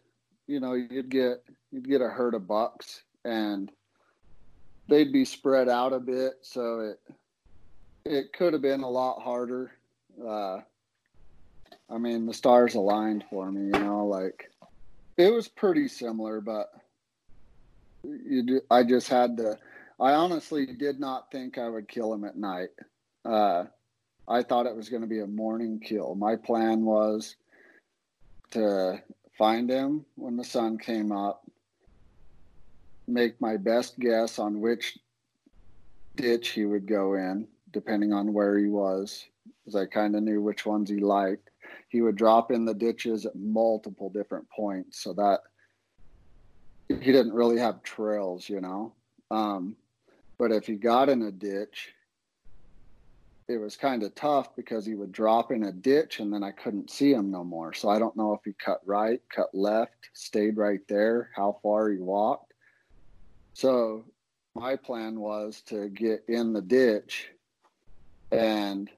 [0.47, 3.71] you know you'd get you'd get a herd of bucks and
[4.88, 7.01] they'd be spread out a bit so it
[8.04, 9.72] it could have been a lot harder.
[10.24, 10.61] Uh
[11.90, 14.50] i mean the stars aligned for me you know like
[15.16, 16.70] it was pretty similar but
[18.04, 19.56] you do, i just had to
[20.00, 22.70] i honestly did not think i would kill him at night.
[23.24, 23.64] Uh
[24.28, 26.14] i thought it was going to be a morning kill.
[26.14, 27.37] My plan was
[28.50, 29.02] to
[29.37, 31.44] find him when the sun came up,
[33.06, 34.98] make my best guess on which
[36.16, 39.26] ditch he would go in, depending on where he was,
[39.64, 41.50] because I kind of knew which ones he liked.
[41.88, 45.40] He would drop in the ditches at multiple different points, so that
[46.88, 48.92] he didn't really have trails, you know.
[49.31, 49.76] Um,
[50.38, 51.92] but if he got in a ditch,
[53.48, 56.50] it was kind of tough because he would drop in a ditch and then I
[56.50, 57.72] couldn't see him no more.
[57.72, 61.88] So I don't know if he cut right, cut left, stayed right there, how far
[61.90, 62.52] he walked.
[63.54, 64.04] So
[64.54, 67.31] my plan was to get in the ditch
[68.31, 68.91] and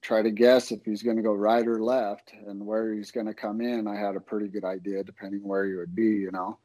[0.00, 3.26] try to guess if he's going to go right or left and where he's going
[3.26, 3.86] to come in.
[3.86, 6.58] I had a pretty good idea depending where he would be, you know.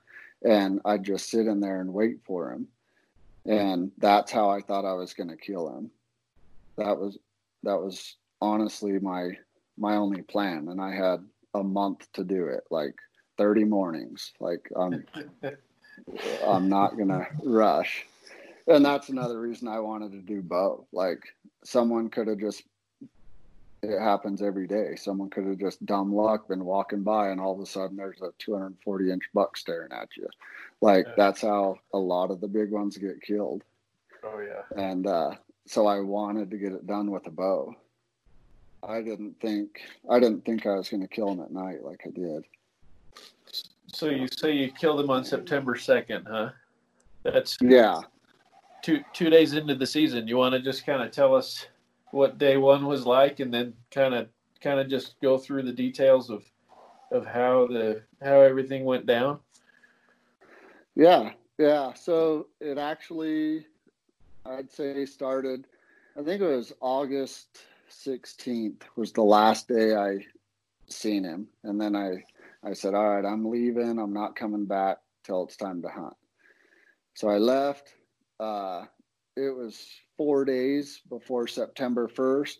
[0.43, 2.67] and I'd just sit in there and wait for him.
[3.45, 5.89] And that's how I thought I was going to kill him.
[6.77, 7.17] That was
[7.63, 9.31] that was honestly my
[9.77, 12.95] my only plan, and I had a month to do it, like
[13.37, 14.33] 30 mornings.
[14.39, 15.31] Like I'm um,
[16.45, 18.05] I'm not gonna rush.
[18.67, 20.85] And that's another reason I wanted to do both.
[20.91, 21.19] Like
[21.63, 22.63] someone could have just
[23.83, 24.95] it happens every day.
[24.95, 28.21] Someone could have just dumb luck been walking by and all of a sudden there's
[28.21, 30.27] a 240 inch buck staring at you.
[30.81, 31.13] Like yeah.
[31.15, 33.63] that's how a lot of the big ones get killed.
[34.23, 34.83] Oh yeah.
[34.83, 35.31] And uh,
[35.65, 37.75] so I wanted to get it done with a bow.
[38.83, 42.01] I didn't think I didn't think I was going to kill him at night like
[42.05, 42.45] I did.
[43.87, 46.49] So you say you killed him on September second, huh?
[47.23, 48.01] That's yeah.
[48.81, 51.65] Two two days into the season, you want to just kind of tell us
[52.11, 54.27] what day one was like, and then kind of
[54.61, 56.43] kind of just go through the details of
[57.11, 59.39] of how the how everything went down.
[60.95, 61.93] Yeah, yeah.
[61.93, 63.65] So it actually,
[64.45, 65.67] I'd say, started.
[66.17, 67.59] I think it was August
[67.91, 70.25] 16th was the last day I
[70.87, 72.23] seen him, and then I
[72.63, 73.99] I said, "All right, I'm leaving.
[73.99, 76.15] I'm not coming back till it's time to hunt."
[77.13, 77.93] So I left.
[78.39, 78.85] Uh,
[79.35, 82.57] it was four days before September 1st.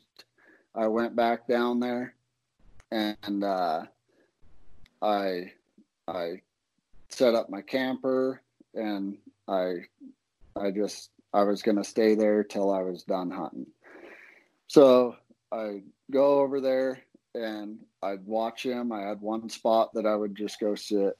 [0.75, 2.13] I went back down there,
[2.91, 3.83] and uh,
[5.01, 5.51] I
[6.07, 6.41] I
[7.09, 8.41] set up my camper,
[8.75, 9.85] and I
[10.55, 13.67] I just I was gonna stay there till I was done hunting.
[14.67, 15.15] So
[15.51, 17.01] I go over there
[17.33, 18.91] and I'd watch him.
[18.91, 21.17] I had one spot that I would just go sit.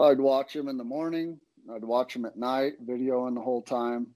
[0.00, 1.40] I'd watch him in the morning.
[1.72, 4.08] I'd watch them at night, videoing the whole time,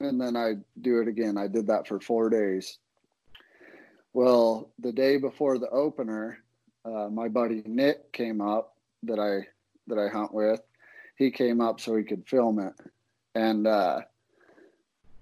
[0.00, 1.38] and then I'd do it again.
[1.38, 2.78] I did that for four days.
[4.12, 6.38] Well, the day before the opener,
[6.84, 9.46] uh, my buddy Nick came up that I
[9.86, 10.60] that I hunt with.
[11.16, 12.74] He came up so he could film it,
[13.34, 14.00] and uh,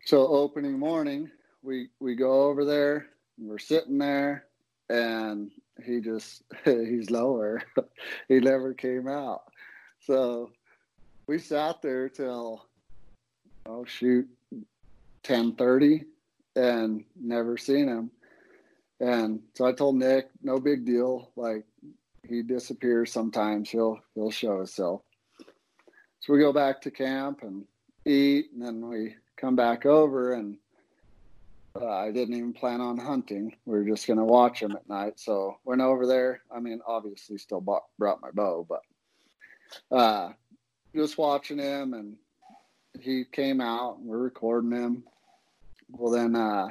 [0.05, 1.31] so opening morning,
[1.63, 3.07] we we go over there.
[3.39, 4.47] We're sitting there,
[4.91, 5.51] and
[5.85, 7.63] he just he's lower.
[8.29, 9.43] he never came out.
[10.01, 10.51] So
[11.27, 12.67] we sat there till
[13.67, 14.29] oh shoot,
[15.23, 16.05] ten thirty,
[16.57, 18.11] and never seen him.
[19.01, 21.31] And so I told Nick, no big deal.
[21.37, 21.65] Like
[22.29, 23.71] he disappears sometimes.
[23.71, 25.03] He'll he'll show himself.
[26.21, 27.65] So we go back to camp and
[28.07, 30.57] eat, and then we come back over and
[31.81, 33.57] uh, I didn't even plan on hunting.
[33.65, 35.19] We were just going to watch him at night.
[35.19, 36.43] So went over there.
[36.55, 40.33] I mean, obviously still bought, brought my bow, but uh,
[40.95, 42.17] just watching him and
[43.01, 45.05] he came out and we're recording him.
[45.91, 46.69] Well, then uh,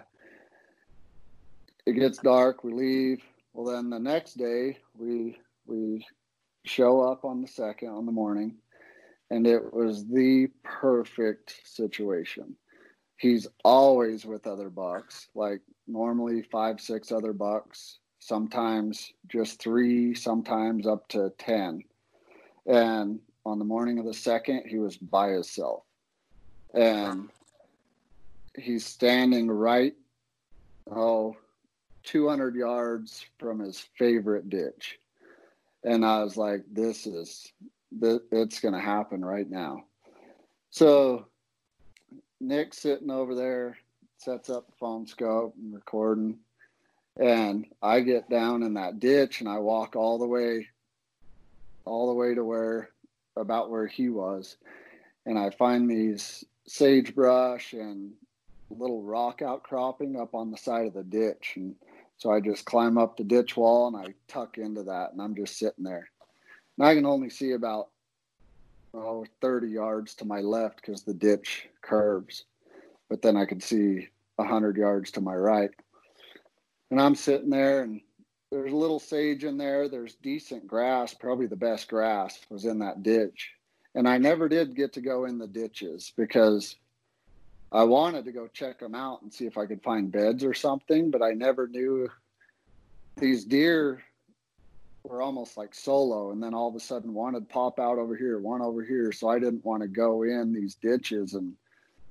[1.86, 2.64] it gets dark.
[2.64, 3.24] We leave.
[3.54, 6.06] Well, then the next day we we
[6.66, 8.56] show up on the second on the morning,
[9.30, 12.56] and it was the perfect situation
[13.22, 20.88] he's always with other bucks, like normally five, six other bucks, sometimes just three, sometimes
[20.88, 21.84] up to 10.
[22.66, 25.84] And on the morning of the second, he was by himself.
[26.74, 27.30] And
[28.58, 29.94] he's standing right,
[30.90, 31.36] oh,
[32.04, 35.00] 200 yards from his favorite ditch.
[35.84, 37.52] And I was like, this is,
[38.02, 39.84] it's going to happen right now.
[40.70, 41.26] So
[42.40, 43.78] Nick sitting over there
[44.18, 46.38] sets up the phone scope and recording.
[47.20, 50.68] And I get down in that ditch and I walk all the way,
[51.86, 52.90] all the way to where,
[53.36, 54.58] about where he was.
[55.26, 58.12] And I find these sagebrush and
[58.70, 61.54] little rock outcropping up on the side of the ditch.
[61.56, 61.76] And
[62.18, 65.36] so I just climb up the ditch wall and I tuck into that and I'm
[65.36, 66.10] just sitting there.
[66.78, 67.90] And I can only see about
[68.94, 72.46] oh, 30 yards to my left because the ditch curves.
[73.10, 74.08] But then I could see
[74.38, 75.72] 100 yards to my right.
[76.90, 78.02] And I'm sitting there, and
[78.52, 79.88] there's a little sage in there.
[79.88, 81.14] There's decent grass.
[81.14, 83.52] Probably the best grass was in that ditch.
[83.96, 86.76] And I never did get to go in the ditches because
[87.72, 90.54] I wanted to go check them out and see if I could find beds or
[90.54, 92.10] something, but I never knew
[93.18, 94.04] these deer
[95.04, 98.16] were almost like solo and then all of a sudden one would pop out over
[98.16, 101.54] here one over here so i didn't want to go in these ditches and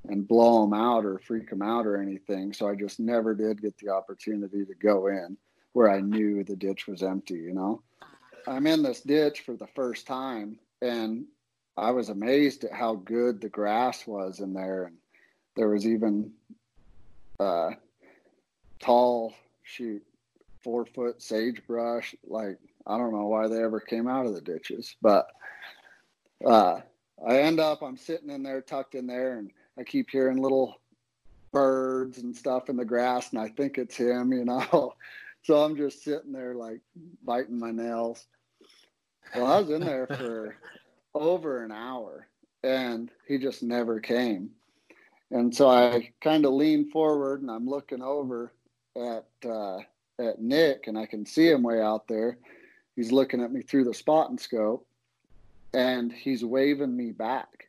[0.09, 3.63] and blow them out or freak them out or anything so i just never did
[3.63, 5.37] get the opportunity to go in
[5.73, 7.83] where i knew the ditch was empty you know?
[8.47, 11.25] I'm in this ditch for the first time and
[11.77, 14.85] i was amazed at how good the grass was in there.
[14.85, 14.97] And
[15.57, 16.33] there was even
[17.39, 17.71] uh
[18.81, 20.03] tall shoot
[20.63, 22.15] four foot sagebrush.
[22.27, 25.29] Like I don't know why they ever came out of the ditches, but
[26.45, 26.81] uh,
[27.27, 30.81] I end up, I'm sitting in there, tucked in there, and I keep hearing little
[31.53, 34.95] birds and stuff in the grass, and I think it's him, you know.
[35.43, 36.81] so I'm just sitting there, like
[37.25, 38.27] biting my nails.
[39.35, 40.57] Well, I was in there for
[41.15, 42.27] over an hour,
[42.63, 44.51] and he just never came.
[45.31, 48.53] And so I kind of lean forward, and I'm looking over
[48.97, 49.79] at uh,
[50.19, 52.39] at Nick, and I can see him way out there.
[52.97, 54.87] He's looking at me through the spotting scope,
[55.73, 57.69] and he's waving me back.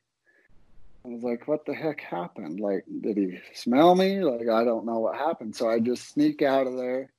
[1.06, 2.60] I was like, what the heck happened?
[2.60, 4.20] Like, did he smell me?
[4.24, 5.56] Like, I don't know what happened.
[5.56, 7.12] So I just sneak out of there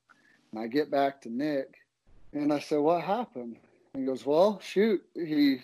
[0.53, 1.77] and I get back to Nick
[2.33, 3.57] and I said, what happened?
[3.95, 5.59] And he goes, well, shoot, he,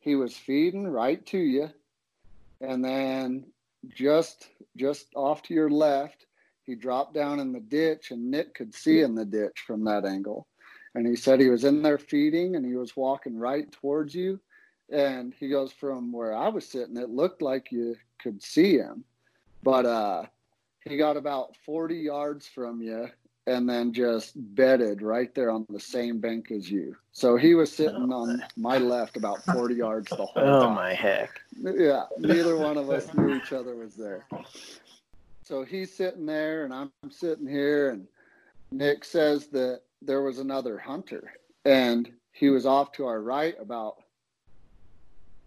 [0.00, 1.70] he was feeding right to you.
[2.60, 3.46] And then
[3.88, 6.26] just, just off to your left,
[6.64, 10.04] he dropped down in the ditch and Nick could see in the ditch from that
[10.04, 10.46] angle.
[10.94, 14.40] And he said he was in there feeding and he was walking right towards you
[14.90, 19.04] and he goes from where I was sitting, it looked like you could see him,
[19.62, 20.24] but uh,
[20.84, 23.08] he got about 40 yards from you
[23.46, 26.96] and then just bedded right there on the same bank as you.
[27.12, 30.70] So he was sitting oh, on my left about 40 yards the whole oh, time.
[30.70, 31.40] Oh my heck.
[31.58, 34.26] Yeah, neither one of us knew each other was there.
[35.42, 38.06] So he's sitting there and I'm sitting here and
[38.70, 41.32] Nick says that there was another hunter
[41.64, 43.96] and he was off to our right about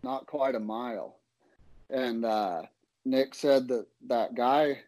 [0.04, 1.16] not quite a mile.
[1.90, 2.64] And uh,
[3.06, 4.82] Nick said that that guy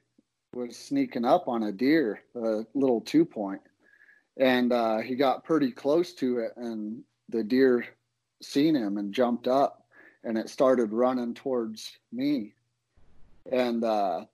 [0.56, 3.62] was sneaking up on a deer, a little two point,
[4.38, 7.86] and uh, he got pretty close to it, and the deer
[8.42, 9.86] seen him and jumped up,
[10.24, 12.54] and it started running towards me,
[13.52, 14.26] and uh,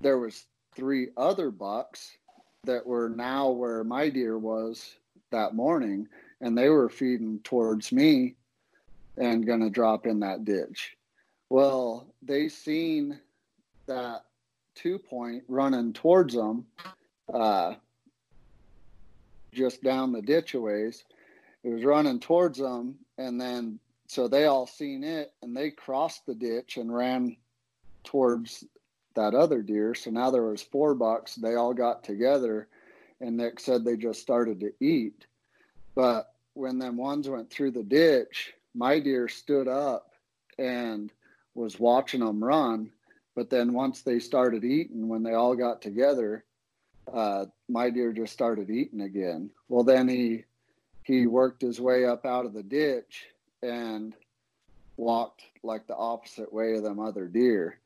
[0.00, 0.44] there was
[0.74, 2.16] three other bucks
[2.64, 4.96] that were now where my deer was
[5.30, 6.06] that morning,
[6.40, 8.34] and they were feeding towards me
[9.16, 10.96] and going to drop in that ditch.
[11.50, 13.18] Well, they seen
[13.86, 14.22] that
[14.78, 16.64] two point running towards them,
[17.32, 17.74] uh,
[19.52, 21.04] just down the ditch a ways.
[21.64, 26.24] It was running towards them, and then so they all seen it, and they crossed
[26.26, 27.36] the ditch and ran
[28.04, 28.64] towards
[29.14, 29.94] that other deer.
[29.94, 31.34] So now there was four bucks.
[31.34, 32.68] They all got together,
[33.20, 35.26] and Nick said they just started to eat.
[35.94, 40.12] But when them ones went through the ditch, my deer stood up
[40.58, 41.12] and
[41.54, 42.90] was watching them run.
[43.38, 46.42] But then once they started eating, when they all got together,
[47.14, 49.50] uh, my deer just started eating again.
[49.68, 50.42] Well, then he
[51.04, 53.26] he worked his way up out of the ditch
[53.62, 54.12] and
[54.96, 57.78] walked like the opposite way of them other deer.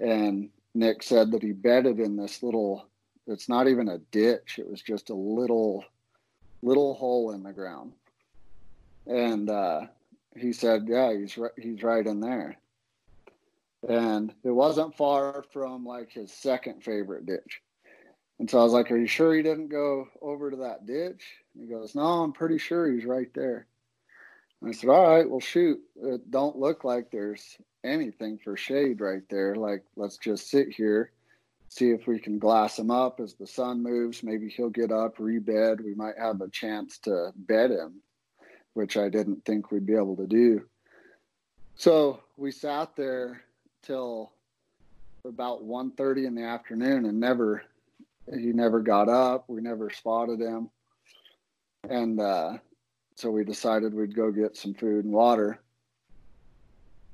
[0.00, 2.88] And Nick said that he bedded in this little.
[3.28, 4.58] It's not even a ditch.
[4.58, 5.84] It was just a little
[6.62, 7.92] little hole in the ground.
[9.06, 9.82] And uh,
[10.36, 12.58] he said, "Yeah, he's right, he's right in there."
[13.88, 17.62] And it wasn't far from like his second favorite ditch.
[18.38, 21.24] And so I was like, "Are you sure he didn't go over to that ditch?"
[21.54, 23.66] And he goes, "No, I'm pretty sure he's right there."
[24.60, 25.80] And I said, "All right, well, shoot.
[25.96, 29.54] It don't look like there's anything for shade right there.
[29.54, 31.12] Like, let's just sit here."
[31.68, 34.22] see if we can glass him up as the sun moves.
[34.22, 35.80] Maybe he'll get up, rebed.
[35.80, 38.02] We might have a chance to bed him
[38.76, 40.66] which I didn't think we'd be able to do.
[41.76, 43.40] So we sat there
[43.86, 44.32] till
[45.24, 47.62] about 1.30 in the afternoon and never
[48.32, 49.44] he never got up.
[49.48, 50.68] We never spotted him.
[51.88, 52.58] And uh,
[53.14, 55.60] so we decided we'd go get some food and water.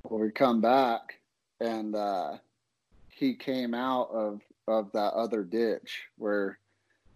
[0.04, 1.20] Well we come back
[1.60, 2.38] and uh,
[3.08, 6.58] he came out of of that other ditch where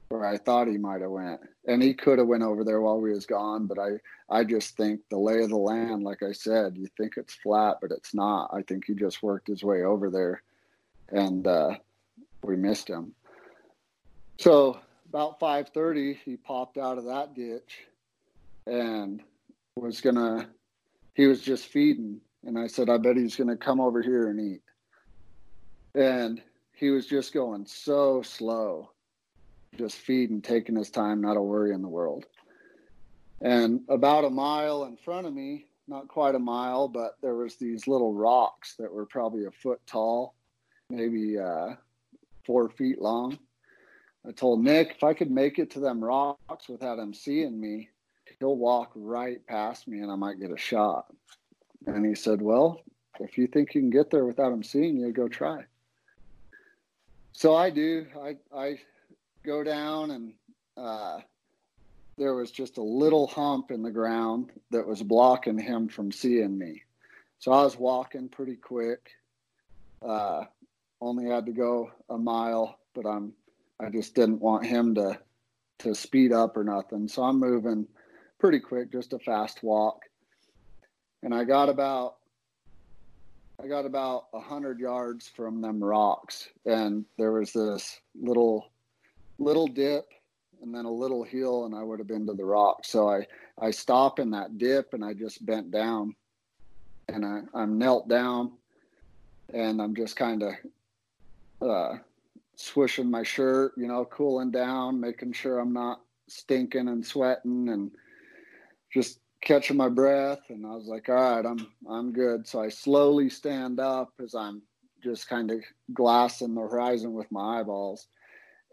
[0.08, 3.00] where I thought he might have went, and he could have went over there while
[3.00, 3.66] we was gone.
[3.66, 3.98] But I,
[4.30, 7.78] I just think the lay of the land, like I said, you think it's flat,
[7.80, 8.50] but it's not.
[8.52, 10.42] I think he just worked his way over there,
[11.10, 11.74] and uh,
[12.42, 13.14] we missed him.
[14.38, 14.78] So
[15.08, 17.86] about five thirty, he popped out of that ditch,
[18.66, 19.22] and
[19.74, 20.48] was gonna.
[21.14, 24.40] He was just feeding, and I said, "I bet he's gonna come over here and
[24.40, 24.62] eat."
[25.94, 26.42] And
[26.74, 28.90] he was just going so slow
[29.76, 32.26] just feeding, taking his time, not a worry in the world.
[33.40, 37.56] And about a mile in front of me, not quite a mile, but there was
[37.56, 40.34] these little rocks that were probably a foot tall,
[40.90, 41.74] maybe uh,
[42.44, 43.38] four feet long.
[44.26, 47.90] I told Nick if I could make it to them rocks without him seeing me,
[48.40, 51.06] he'll walk right past me and I might get a shot.
[51.86, 52.80] And he said, Well,
[53.20, 55.64] if you think you can get there without him seeing you, go try.
[57.32, 58.06] So I do.
[58.20, 58.78] I, I
[59.46, 60.32] go down and
[60.76, 61.20] uh,
[62.18, 66.58] there was just a little hump in the ground that was blocking him from seeing
[66.58, 66.82] me.
[67.38, 69.10] So I was walking pretty quick.
[70.02, 70.44] Uh,
[71.00, 73.32] only had to go a mile, but I'm
[73.78, 75.18] I just didn't want him to
[75.80, 77.06] to speed up or nothing.
[77.06, 77.86] So I'm moving
[78.38, 80.00] pretty quick, just a fast walk.
[81.22, 82.16] And I got about
[83.62, 88.70] I got about a hundred yards from them rocks, and there was this little
[89.38, 90.06] little dip
[90.62, 92.84] and then a little hill, and I would have been to the rock.
[92.84, 93.26] So I
[93.58, 96.14] I stop in that dip, and I just bent down,
[97.08, 98.52] and I I'm knelt down,
[99.52, 101.98] and I'm just kind of uh,
[102.56, 107.90] swishing my shirt, you know, cooling down, making sure I'm not stinking and sweating, and
[108.92, 112.48] just catching my breath and I was like, all right, I'm I'm good.
[112.48, 114.60] So I slowly stand up as I'm
[115.04, 115.60] just kind of
[115.94, 118.08] glassing the horizon with my eyeballs.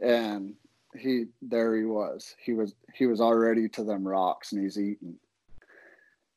[0.02, 0.56] And
[0.98, 2.36] he there he was.
[2.44, 5.16] He was he was already to them rocks and he's eating.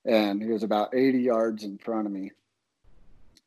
[0.04, 2.30] And he was about 80 yards in front of me.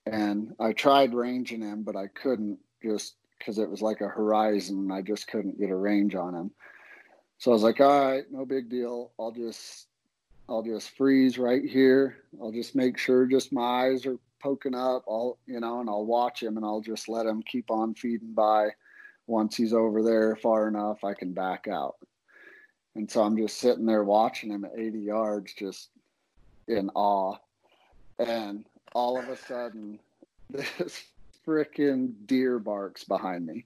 [0.05, 4.91] And I tried ranging him, but I couldn't just because it was like a horizon.
[4.91, 6.51] I just couldn't get a range on him.
[7.37, 9.11] So I was like, all right, no big deal.
[9.17, 9.87] I'll just
[10.49, 12.17] I'll just freeze right here.
[12.41, 15.03] I'll just make sure just my eyes are poking up.
[15.07, 18.33] I'll, you know, and I'll watch him and I'll just let him keep on feeding
[18.33, 18.69] by.
[19.29, 21.95] Once he's over there far enough, I can back out.
[22.95, 25.89] And so I'm just sitting there watching him at 80 yards, just
[26.67, 27.35] in awe.
[28.17, 29.99] And all of a sudden,
[30.49, 31.03] this
[31.47, 33.65] freaking deer barks behind me.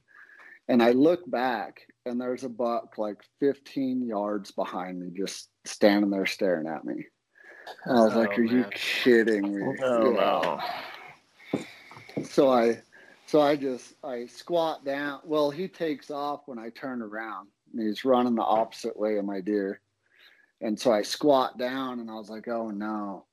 [0.68, 6.12] And I look back and there's a buck like 15 yards behind me, just standing
[6.12, 7.06] there staring at me.
[7.88, 8.54] I was oh, like, "Are man.
[8.54, 10.60] you kidding me?" Oh
[11.54, 11.64] no.
[12.26, 12.82] So I,
[13.34, 15.22] so I just I squat down.
[15.24, 17.48] Well, he takes off when I turn around.
[17.74, 19.82] And he's running the opposite way of my deer,
[20.62, 23.26] and so I squat down, and I was like, "Oh no!"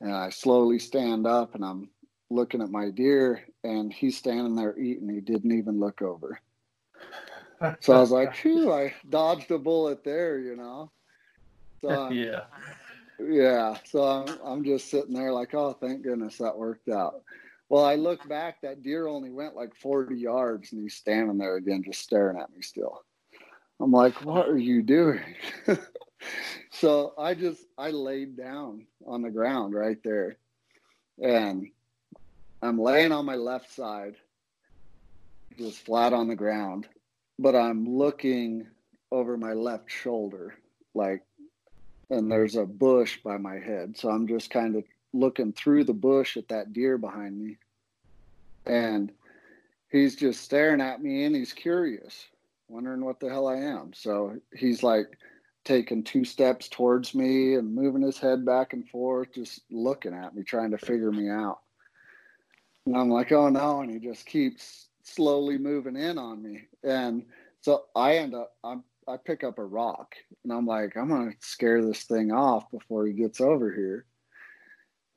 [0.00, 1.90] And I slowly stand up, and I'm
[2.30, 5.10] looking at my deer, and he's standing there eating.
[5.10, 6.40] He didn't even look over.
[7.80, 10.90] So I was like, "Phew!" I dodged a bullet there, you know.
[11.82, 12.44] So yeah.
[13.20, 13.76] Yeah.
[13.84, 17.22] So I'm, I'm just sitting there like, oh, thank goodness that worked out.
[17.68, 21.56] Well, I look back, that deer only went like 40 yards and he's standing there
[21.56, 23.02] again, just staring at me still.
[23.80, 25.34] I'm like, what are you doing?
[26.70, 30.36] so I just, I laid down on the ground right there
[31.22, 31.68] and
[32.62, 34.14] I'm laying on my left side,
[35.58, 36.86] just flat on the ground,
[37.38, 38.66] but I'm looking
[39.10, 40.54] over my left shoulder,
[40.94, 41.22] like
[42.10, 43.96] and there's a bush by my head.
[43.96, 44.84] So I'm just kind of
[45.14, 47.56] looking through the bush at that deer behind me.
[48.66, 49.12] And
[49.90, 52.26] he's just staring at me and he's curious,
[52.68, 53.92] wondering what the hell I am.
[53.94, 55.06] So he's like
[55.64, 60.34] taking two steps towards me and moving his head back and forth, just looking at
[60.34, 61.60] me, trying to figure me out.
[62.86, 63.80] And I'm like, oh no.
[63.80, 66.62] And he just keeps slowly moving in on me.
[66.82, 67.24] And
[67.60, 71.32] so I end up, I'm I pick up a rock and I'm like, I'm gonna
[71.40, 74.06] scare this thing off before he gets over here.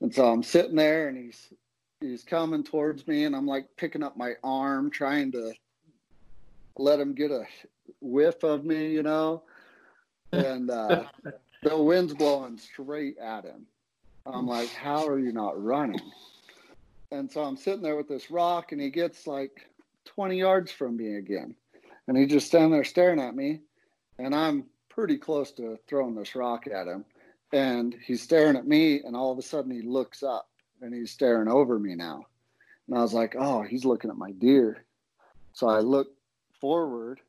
[0.02, 1.54] And so I'm sitting there and he's
[2.00, 5.54] he's coming towards me and I'm like picking up my arm, trying to
[6.78, 7.46] let him get a
[8.02, 9.44] whiff of me, you know.
[10.32, 11.06] And uh,
[11.64, 13.66] the wind's blowing straight at him.
[14.26, 16.02] I'm like, how are you not running?
[17.12, 19.70] And so I'm sitting there with this rock and he gets like
[20.06, 21.56] 20 yards from me again.
[22.08, 23.62] And he's just standing there staring at me
[24.20, 27.06] and I'm pretty close to throwing this rock at him.
[27.54, 30.50] And he's staring at me, and all of a sudden he looks up
[30.82, 32.26] and he's staring over me now.
[32.88, 34.86] And I was like, oh, he's looking at my deer.
[35.54, 36.10] So I look
[36.60, 37.20] forward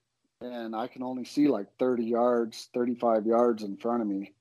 [0.40, 4.32] and I can only see like 30 yards, 35 yards in front of me.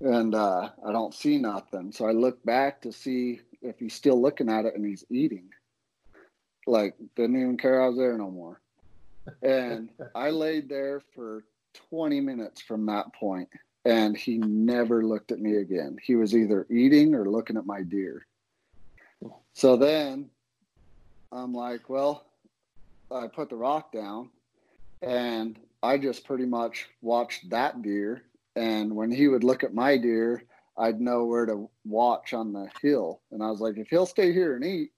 [0.00, 1.92] And uh, I don't see nothing.
[1.92, 5.50] So I look back to see if he's still looking at it and he's eating.
[6.66, 8.60] Like, didn't even care I was there no more
[9.42, 11.44] and I laid there for
[11.90, 13.48] 20 minutes from that point,
[13.84, 15.98] and he never looked at me again.
[16.02, 18.26] He was either eating or looking at my deer.
[19.52, 20.30] So then
[21.32, 22.26] I'm like, well,
[23.10, 24.30] I put the rock down,
[25.02, 28.22] and I just pretty much watched that deer.
[28.56, 30.44] And when he would look at my deer,
[30.76, 33.20] I'd know where to watch on the hill.
[33.32, 34.92] And I was like, if he'll stay here and eat,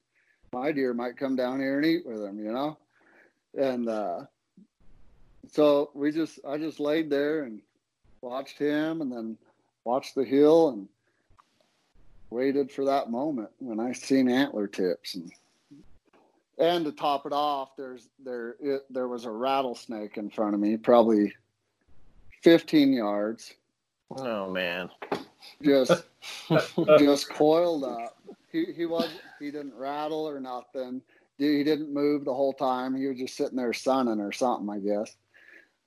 [0.52, 2.76] my deer might come down here and eat with him, you know?
[3.56, 4.20] and uh,
[5.50, 7.60] so we just I just laid there and
[8.22, 9.36] watched him, and then
[9.84, 10.88] watched the hill and
[12.30, 15.30] waited for that moment when I seen antler tips and
[16.58, 20.60] and to top it off, there's there it, there was a rattlesnake in front of
[20.60, 21.34] me, probably
[22.42, 23.54] 15 yards.
[24.16, 24.90] Oh man,
[25.62, 26.04] just
[26.98, 28.16] just coiled up,
[28.50, 29.10] he he was
[29.40, 31.02] he didn't rattle or nothing.
[31.38, 32.94] He didn't move the whole time.
[32.94, 35.16] He was just sitting there sunning or something, I guess.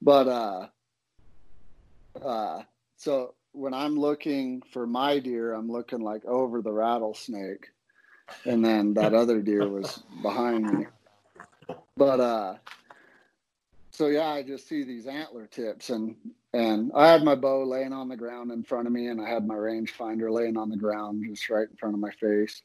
[0.01, 0.67] But uh,
[2.24, 2.63] uh,
[2.97, 7.68] so when I'm looking for my deer, I'm looking like over the rattlesnake,
[8.45, 10.86] and then that other deer was behind me.
[11.97, 12.55] But uh,
[13.91, 16.16] so yeah, I just see these antler tips, and
[16.53, 19.30] and I had my bow laying on the ground in front of me, and I
[19.30, 22.61] had my rangefinder laying on the ground just right in front of my face.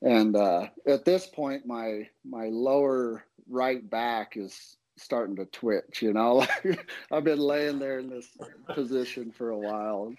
[0.00, 6.02] And uh, at this point, my my lower right back is starting to twitch.
[6.02, 6.46] You know,
[7.12, 8.28] I've been laying there in this
[8.74, 10.12] position for a while,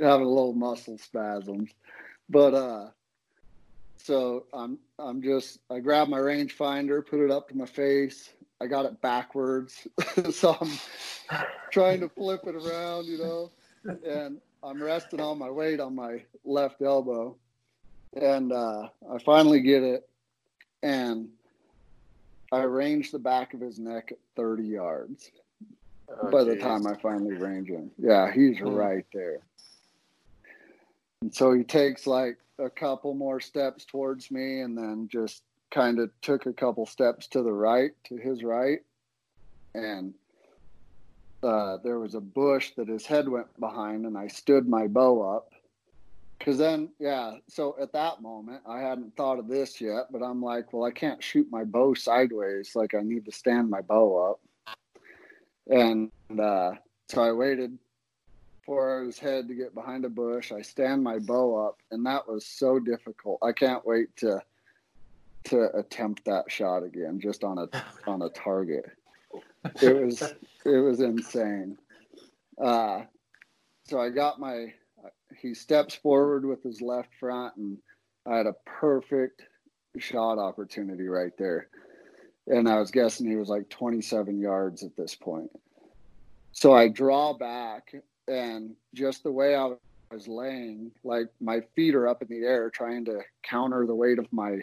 [0.00, 1.70] having a little muscle spasms.
[2.28, 2.86] But uh,
[3.96, 8.30] so I'm I'm just I grab my rangefinder, put it up to my face.
[8.60, 9.86] I got it backwards,
[10.32, 10.72] so I'm
[11.70, 13.50] trying to flip it around, you know,
[14.04, 17.36] and I'm resting all my weight on my left elbow,
[18.20, 20.08] and uh, I finally get it,
[20.82, 21.28] and
[22.52, 25.30] I range the back of his neck at 30 yards.
[26.08, 26.54] Oh, by geez.
[26.54, 28.74] the time I finally range him, yeah, he's mm.
[28.74, 29.40] right there.
[31.20, 35.98] And so he takes like a couple more steps towards me and then just kind
[35.98, 38.78] of took a couple steps to the right, to his right.
[39.74, 40.14] And
[41.42, 45.36] uh, there was a bush that his head went behind, and I stood my bow
[45.36, 45.52] up
[46.38, 50.40] because then yeah so at that moment i hadn't thought of this yet but i'm
[50.40, 54.30] like well i can't shoot my bow sideways like i need to stand my bow
[54.30, 54.40] up.
[55.70, 56.72] And uh,
[57.08, 57.78] so i waited
[58.64, 60.52] for his head to get behind a bush.
[60.52, 63.38] I stand my bow up and that was so difficult.
[63.42, 64.42] I can't wait to
[65.44, 67.68] to attempt that shot again just on a
[68.06, 68.90] on a target.
[69.80, 70.22] It was
[70.64, 71.78] it was insane.
[72.62, 73.02] Uh
[73.84, 74.74] so i got my
[75.40, 77.78] he steps forward with his left front, and
[78.26, 79.42] I had a perfect
[79.98, 81.68] shot opportunity right there.
[82.46, 85.50] And I was guessing he was like 27 yards at this point.
[86.52, 87.94] So I draw back,
[88.26, 89.72] and just the way I
[90.10, 94.18] was laying, like my feet are up in the air trying to counter the weight
[94.18, 94.60] of my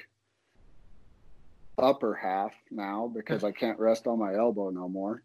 [1.78, 5.22] upper half now because I can't rest on my elbow no more.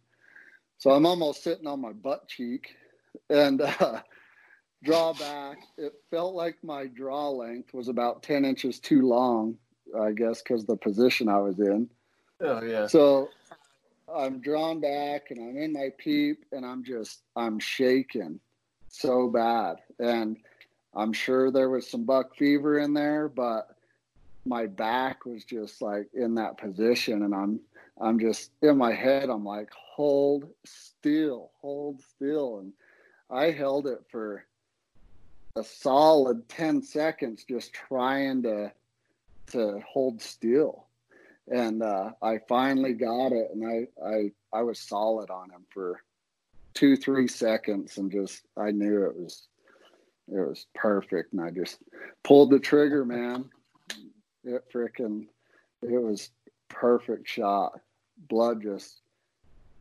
[0.78, 2.74] So I'm almost sitting on my butt cheek.
[3.28, 4.00] And uh,
[4.82, 5.58] draw back.
[5.76, 9.56] It felt like my draw length was about 10 inches too long,
[9.98, 11.88] I guess, because the position I was in.
[12.40, 12.86] Oh, yeah.
[12.86, 13.28] So
[14.12, 18.40] I'm drawn back and I'm in my peep and I'm just, I'm shaking
[18.88, 19.76] so bad.
[19.98, 20.38] And
[20.94, 23.76] I'm sure there was some buck fever in there, but
[24.46, 27.60] my back was just like in that position and I'm,
[28.00, 32.60] I'm just in my head, I'm like, hold still, hold still.
[32.60, 32.72] And
[33.30, 34.44] I held it for
[35.56, 38.72] a solid 10 seconds just trying to
[39.48, 40.86] to hold still.
[41.48, 46.02] And uh, i finally got it and I, I i was solid on him for
[46.74, 49.48] two three seconds and just i knew it was
[50.28, 51.78] it was perfect and i just
[52.22, 53.50] pulled the trigger man.
[54.44, 55.26] It freaking
[55.82, 56.30] it was
[56.68, 57.80] perfect shot.
[58.28, 59.00] Blood just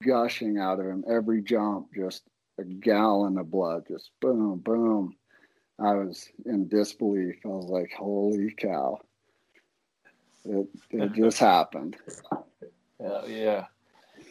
[0.02, 1.04] gushing out of him.
[1.08, 2.24] Every jump just
[2.58, 5.16] a gallon of blood just boom boom
[5.82, 7.38] I was in disbelief.
[7.46, 9.00] I was like, holy cow.
[10.46, 11.98] It, it just happened.
[13.00, 13.66] Yeah, yeah.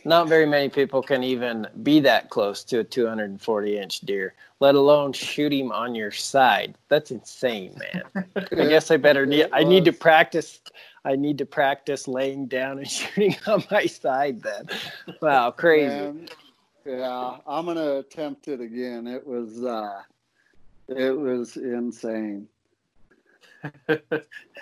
[0.05, 4.75] Not very many people can even be that close to a 240 inch deer, let
[4.75, 6.77] alone shoot him on your side.
[6.89, 8.25] That's insane, man.
[8.37, 10.61] I guess I better need, I need to practice.
[11.05, 14.69] I need to practice laying down and shooting on my side then.
[15.21, 15.89] Wow, crazy.
[15.89, 16.29] Man,
[16.87, 19.07] yeah, I'm going to attempt it again.
[19.07, 20.03] It was, uh,
[20.89, 22.49] it was insane.
[23.89, 23.99] I,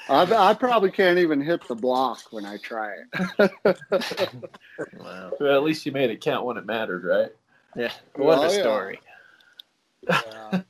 [0.08, 3.52] I probably can't even hit the block when I try it.
[4.98, 5.32] wow.
[5.38, 7.32] Well, at least you made it count when it mattered, right?
[7.76, 7.92] Yeah.
[8.14, 9.00] What a story.
[10.08, 10.62] Yeah.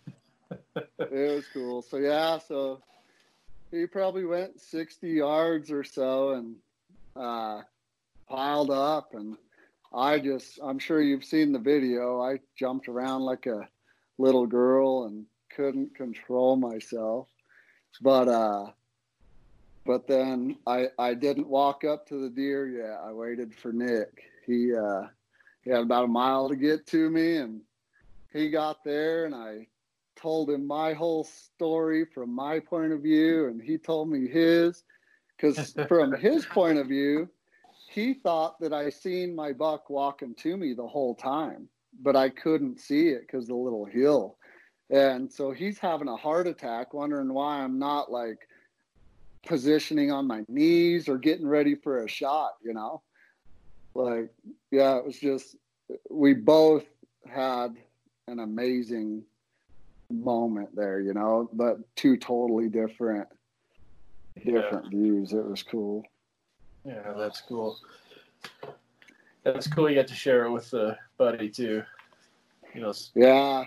[0.98, 1.82] it was cool.
[1.82, 2.80] So yeah, so
[3.70, 6.56] he probably went 60 yards or so and
[7.14, 7.62] uh,
[8.28, 9.36] piled up and
[9.94, 12.20] I just I'm sure you've seen the video.
[12.20, 13.68] I jumped around like a
[14.18, 15.26] little girl and
[15.56, 17.28] couldn't control myself.
[18.02, 18.66] But uh
[19.86, 23.00] but then I I didn't walk up to the deer yet.
[23.02, 24.24] I waited for Nick.
[24.46, 25.04] He uh
[25.62, 27.60] he had about a mile to get to me and
[28.32, 29.66] he got there and I
[30.14, 34.84] told him my whole story from my point of view and he told me his
[35.38, 37.28] cuz from his point of view
[37.88, 41.68] he thought that I seen my buck walking to me the whole time
[42.02, 44.36] but I couldn't see it cuz the little hill
[44.90, 48.48] and so he's having a heart attack, wondering why I'm not like
[49.46, 53.02] positioning on my knees or getting ready for a shot, you know?
[53.94, 54.30] Like,
[54.70, 55.56] yeah, it was just,
[56.10, 56.84] we both
[57.28, 57.76] had
[58.28, 59.22] an amazing
[60.10, 63.28] moment there, you know, but two totally different,
[64.36, 64.90] different yeah.
[64.90, 65.32] views.
[65.32, 66.04] It was cool.
[66.84, 67.78] Yeah, that's cool.
[69.42, 69.88] That's cool.
[69.88, 71.82] You got to share it with the buddy too.
[72.74, 72.92] You know.
[73.14, 73.64] Yeah.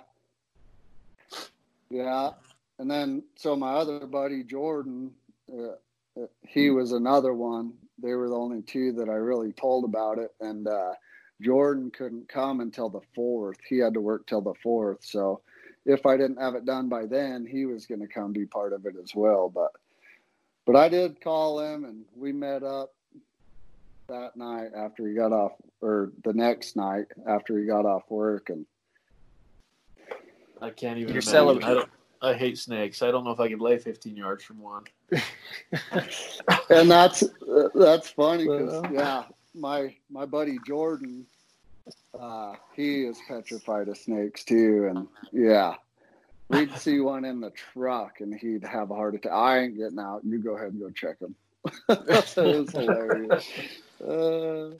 [1.89, 2.31] Yeah,
[2.77, 5.11] and then so my other buddy Jordan,
[5.51, 5.71] uh,
[6.19, 7.73] uh, he was another one.
[8.01, 10.93] They were the only two that I really told about it, and uh,
[11.41, 13.57] Jordan couldn't come until the fourth.
[13.67, 15.03] He had to work till the fourth.
[15.03, 15.41] So
[15.85, 18.73] if I didn't have it done by then, he was going to come be part
[18.73, 19.49] of it as well.
[19.49, 19.71] But
[20.65, 22.93] but I did call him, and we met up
[24.07, 28.49] that night after he got off, or the next night after he got off work,
[28.49, 28.65] and
[30.61, 31.13] I can't even.
[31.13, 31.69] You're celebrating.
[31.69, 31.89] I, don't,
[32.21, 33.01] I hate snakes.
[33.01, 34.83] I don't know if I could lay 15 yards from one.
[36.69, 37.23] and that's
[37.73, 39.23] that's funny because yeah,
[39.55, 41.25] my my buddy Jordan,
[42.19, 45.75] uh, he is petrified of snakes too, and yeah,
[46.49, 49.31] we'd see one in the truck and he'd have a heart attack.
[49.31, 50.21] I ain't getting out.
[50.23, 51.35] You go ahead and go check him.
[51.89, 53.49] it was hilarious.
[54.05, 54.75] Uh,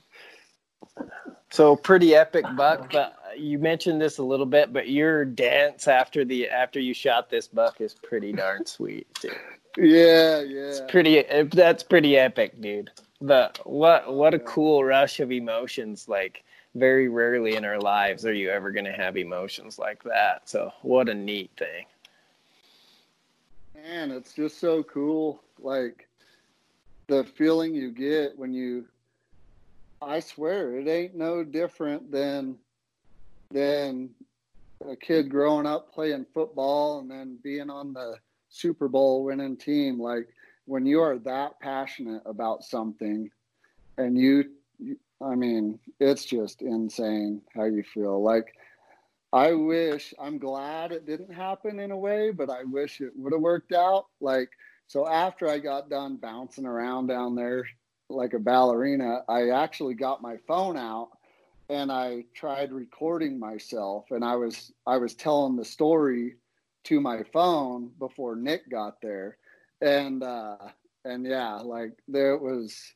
[1.50, 6.24] so pretty epic buck, but you mentioned this a little bit, but your dance after
[6.24, 9.36] the after you shot this buck is pretty darn sweet, dude.
[9.76, 10.60] Yeah, yeah.
[10.60, 11.18] It's pretty.
[11.18, 12.90] Eh, that's pretty epic, dude.
[13.20, 16.08] The what what a cool rush of emotions.
[16.08, 20.48] Like very rarely in our lives are you ever going to have emotions like that.
[20.48, 21.86] So what a neat thing.
[23.74, 25.42] Man, it's just so cool.
[25.58, 26.08] Like
[27.06, 28.86] the feeling you get when you
[30.02, 32.56] I swear it ain't no different than
[33.50, 34.10] than
[34.88, 38.16] a kid growing up playing football and then being on the
[38.48, 40.00] Super Bowl winning team.
[40.00, 40.28] Like
[40.66, 43.30] when you are that passionate about something
[43.98, 44.50] and you,
[45.20, 48.22] I mean, it's just insane how you feel.
[48.22, 48.54] Like
[49.32, 53.32] I wish, I'm glad it didn't happen in a way, but I wish it would
[53.32, 54.06] have worked out.
[54.20, 54.50] Like,
[54.86, 57.64] so after I got done bouncing around down there
[58.08, 61.10] like a ballerina, I actually got my phone out
[61.70, 66.34] and I tried recording myself and I was I was telling the story
[66.84, 69.36] to my phone before Nick got there.
[69.80, 70.56] And uh
[71.04, 72.92] and yeah, like there was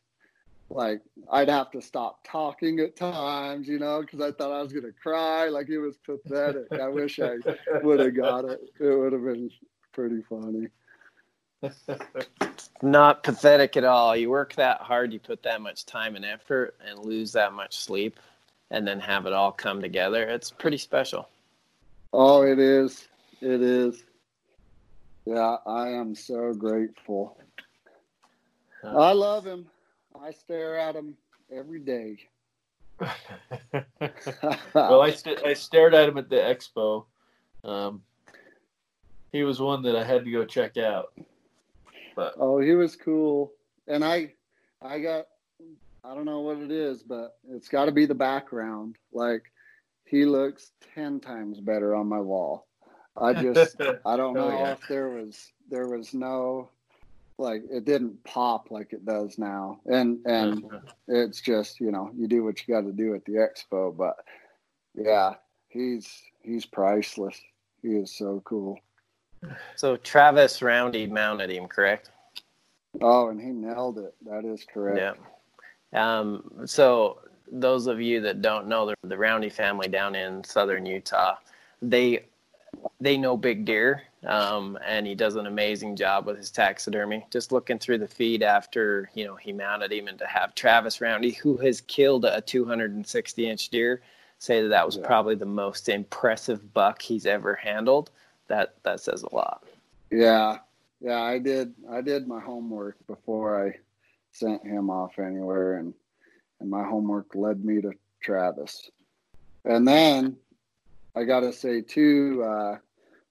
[0.71, 1.01] like
[1.31, 4.93] I'd have to stop talking at times, you know, because I thought I was gonna
[4.93, 5.49] cry.
[5.49, 6.73] Like it was pathetic.
[6.73, 7.37] I wish I
[7.83, 8.61] would have got it.
[8.81, 9.51] It would have been
[9.93, 10.69] pretty funny.
[12.83, 14.17] Not pathetic at all.
[14.17, 17.79] You work that hard, you put that much time and effort, and lose that much
[17.79, 18.19] sleep,
[18.71, 20.23] and then have it all come together.
[20.25, 21.29] It's pretty special.
[22.13, 23.09] Oh, it is.
[23.41, 24.05] It is.
[25.27, 27.39] Yeah, I am so grateful.
[28.85, 29.67] I love him.
[30.21, 31.17] I stare at him
[31.51, 32.19] every day.
[34.75, 37.07] well, I, st- I stared at him at the expo.
[37.65, 38.03] Um,
[39.33, 41.13] he was one that I had to go check out.
[42.15, 43.53] But oh, he was cool,
[43.89, 44.33] and I,
[44.81, 45.27] I got,
[46.05, 48.97] I don't know what it is, but it's got to be the background.
[49.13, 49.43] Like
[50.05, 52.67] he looks ten times better on my wall.
[53.17, 54.73] I just, I don't know oh, yeah.
[54.73, 56.71] if there was there was no
[57.39, 60.65] like it didn't pop like it does now and and
[61.09, 64.15] it's just you know you do what you got to do at the expo but
[64.95, 65.35] yeah
[65.69, 67.37] he's he's priceless
[67.83, 68.79] he is so cool
[69.77, 72.11] so Travis Roundy mounted him, correct?
[73.01, 74.15] Oh, and he nailed it.
[74.27, 74.99] That is correct.
[74.99, 75.25] Yeah.
[75.95, 77.21] Um, so
[77.51, 81.37] those of you that don't know the, the Roundy family down in southern Utah,
[81.81, 82.25] they
[83.01, 87.25] they know big deer, um, and he does an amazing job with his taxidermy.
[87.31, 91.01] Just looking through the feed after you know he mounted him, and to have Travis
[91.01, 94.03] Roundy, who has killed a 260 inch deer,
[94.39, 95.07] say that that was yeah.
[95.07, 98.11] probably the most impressive buck he's ever handled
[98.49, 99.65] that that says a lot.
[100.11, 100.59] Yeah,
[101.01, 101.75] yeah, I did.
[101.91, 103.79] I did my homework before I
[104.35, 105.95] sent him off anywhere, and
[106.61, 108.91] and my homework led me to Travis.
[109.65, 110.37] And then
[111.17, 112.77] I got to say two uh,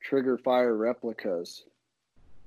[0.01, 1.63] Trigger Fire replicas.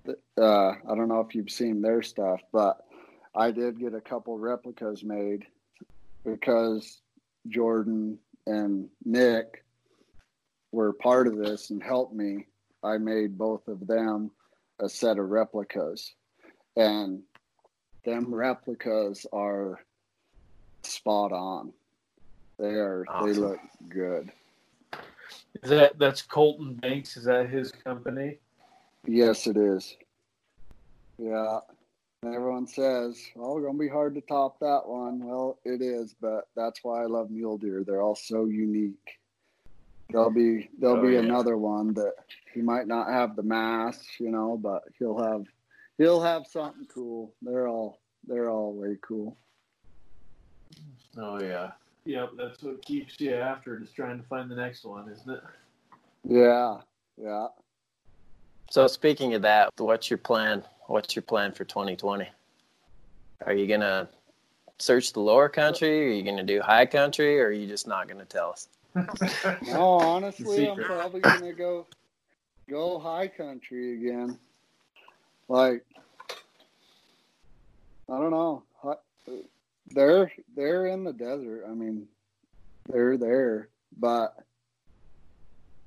[0.09, 2.84] Uh, I don't know if you've seen their stuff, but
[3.34, 5.44] I did get a couple replicas made
[6.24, 7.00] because
[7.48, 9.64] Jordan and Nick
[10.72, 12.46] were part of this and helped me
[12.86, 14.30] I made both of them
[14.78, 16.14] a set of replicas.
[16.76, 17.22] And
[18.07, 19.80] them replicas are
[20.82, 21.72] spot on.
[22.59, 23.26] They are awesome.
[23.32, 23.59] they look
[23.90, 24.32] good.
[25.62, 27.16] Is that that's Colton Banks?
[27.18, 28.38] Is that his company?
[29.07, 29.96] Yes, it is.
[31.18, 31.61] Yeah,
[32.24, 36.48] everyone says, "Oh, it's gonna be hard to top that one." Well, it is, but
[36.54, 37.84] that's why I love mule deer.
[37.84, 39.18] They're all so unique.
[40.11, 41.20] There'll be there'll Oh, be yeah.
[41.20, 42.14] another one that
[42.54, 45.46] he might not have the mass, you know, but he'll have
[45.99, 47.32] he'll have something cool.
[47.42, 49.36] They're all they're all way cool.
[51.16, 51.72] Oh yeah.
[52.05, 55.42] Yep, that's what keeps you after, just trying to find the next one, isn't it?
[56.22, 56.76] Yeah,
[57.20, 57.49] yeah.
[58.70, 60.62] So speaking of that, what's your plan?
[60.86, 62.28] What's your plan for 2020?
[63.44, 64.09] Are you gonna
[64.78, 66.11] search the lower country?
[66.11, 67.40] Are you gonna do high country?
[67.40, 68.68] Or are you just not gonna tell us?
[69.62, 71.86] No, honestly, I'm probably gonna go
[72.68, 74.38] go high country again.
[75.49, 75.84] Like,
[78.11, 78.62] I don't know.
[79.88, 81.64] They're they're in the desert.
[81.68, 82.09] I mean,
[82.88, 84.36] they're there, but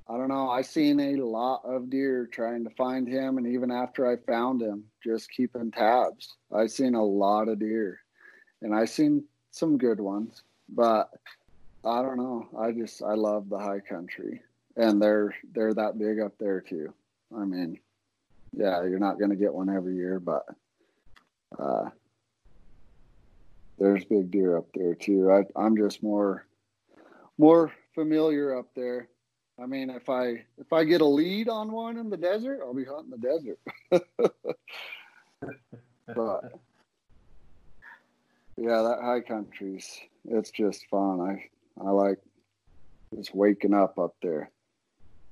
[0.08, 0.50] I don't know.
[0.50, 4.62] I seen a lot of deer trying to find him, and even after I found
[4.62, 6.36] him, just keeping tabs.
[6.52, 8.00] I seen a lot of deer,
[8.62, 11.12] and I seen some good ones, but
[11.86, 12.48] I don't know.
[12.58, 14.42] I just I love the high country,
[14.76, 16.94] and they're they're that big up there too.
[17.36, 17.80] I mean,
[18.54, 20.46] yeah, you're not gonna get one every year, but
[21.58, 21.90] uh,
[23.78, 25.32] there's big deer up there too.
[25.32, 26.46] I I'm just more
[27.38, 29.10] more familiar up there.
[29.62, 32.74] I mean, if I if I get a lead on one in the desert, I'll
[32.74, 33.60] be hunting the desert.
[36.08, 36.60] but
[38.58, 41.22] yeah, that high country's it's just fun.
[41.22, 41.50] I
[41.82, 42.20] I like
[43.16, 44.52] just waking up up there.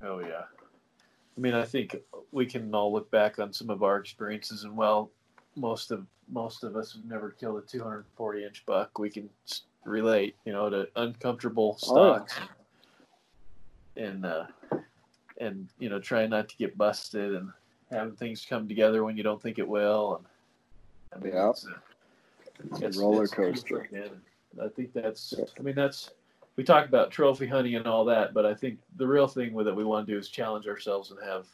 [0.02, 0.44] Oh yeah.
[1.38, 1.96] I mean, I think
[2.32, 5.08] we can all look back on some of our experiences, and well,
[5.54, 8.98] most of most of us have never killed a 240 inch buck.
[8.98, 9.30] We can
[9.84, 12.26] relate, you know, to uncomfortable Oh,
[13.96, 14.46] and uh,
[15.40, 17.50] and you know, trying not to get busted and
[17.88, 20.16] having things come together when you don't think it will.
[21.12, 21.50] And I mean, Yeah.
[21.50, 21.66] it's,
[22.82, 23.88] a, It's roller coaster.
[23.92, 24.10] man.
[24.60, 25.34] I think that's.
[25.56, 26.10] I mean, that's.
[26.58, 29.68] We talk about trophy hunting and all that, but I think the real thing with
[29.68, 31.46] it we want to do is challenge ourselves and have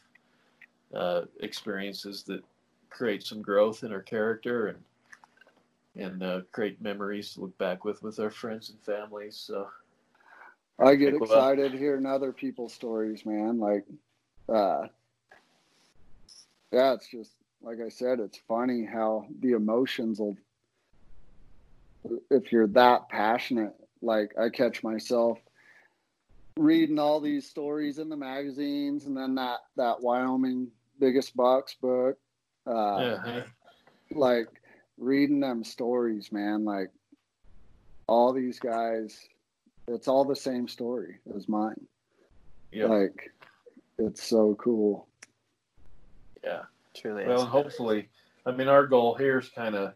[0.95, 2.43] uh, experiences that
[2.89, 4.79] create some growth in our character and
[5.95, 9.37] and uh, create memories to look back with with our friends and families.
[9.37, 9.67] So
[10.79, 13.59] I get well- excited hearing other people's stories, man.
[13.59, 13.85] Like,
[14.49, 14.87] uh,
[16.71, 20.35] yeah, it's just like I said, it's funny how the emotions will,
[22.31, 23.75] if you're that passionate,
[24.05, 25.39] like I catch myself
[26.57, 32.17] reading all these stories in the magazines and then that, that Wyoming biggest bucks book,
[32.65, 33.41] uh, yeah,
[34.11, 34.47] like
[34.97, 36.91] reading them stories, man, like
[38.07, 39.27] all these guys,
[39.87, 41.85] it's all the same story as mine.
[42.71, 43.31] yeah, Like,
[43.97, 45.07] it's so cool.
[46.43, 46.63] yeah.
[46.95, 47.47] Truly Well, is.
[47.49, 48.07] hopefully,
[48.45, 49.93] I mean, our goal here is kind of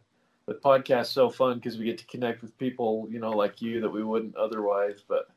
[0.49, 3.79] the podcast so fun because we get to connect with people, you know, like you
[3.81, 5.03] that we wouldn't otherwise.
[5.07, 5.29] But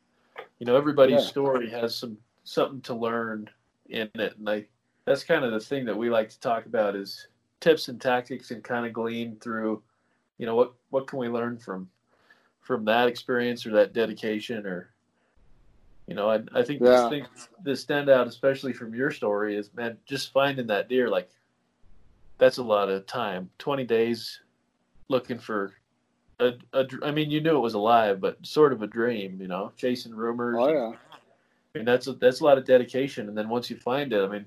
[0.58, 1.28] you know, everybody's Yeah.
[1.28, 3.48] story has some something to learn
[3.90, 4.66] in it, and I
[5.04, 7.28] that's kind of the thing that we like to talk about is
[7.60, 9.82] tips and tactics and kind of glean through,
[10.38, 11.88] you know, what what can we learn from
[12.60, 14.88] from that experience or that dedication or
[16.08, 16.90] you know, I, I think Yeah.
[16.90, 17.26] this thing
[17.64, 21.30] the standout, especially from your story, is man, just finding that deer like
[22.38, 23.50] that's a lot of time.
[23.58, 24.40] Twenty days
[25.08, 25.72] looking for
[26.40, 29.48] a, a I mean, you knew it was alive, but sort of a dream, you
[29.48, 30.56] know, chasing rumors.
[30.58, 30.92] Oh, yeah.
[31.74, 33.28] I mean, that's a, that's a lot of dedication.
[33.28, 34.44] And then once you find it, I mean,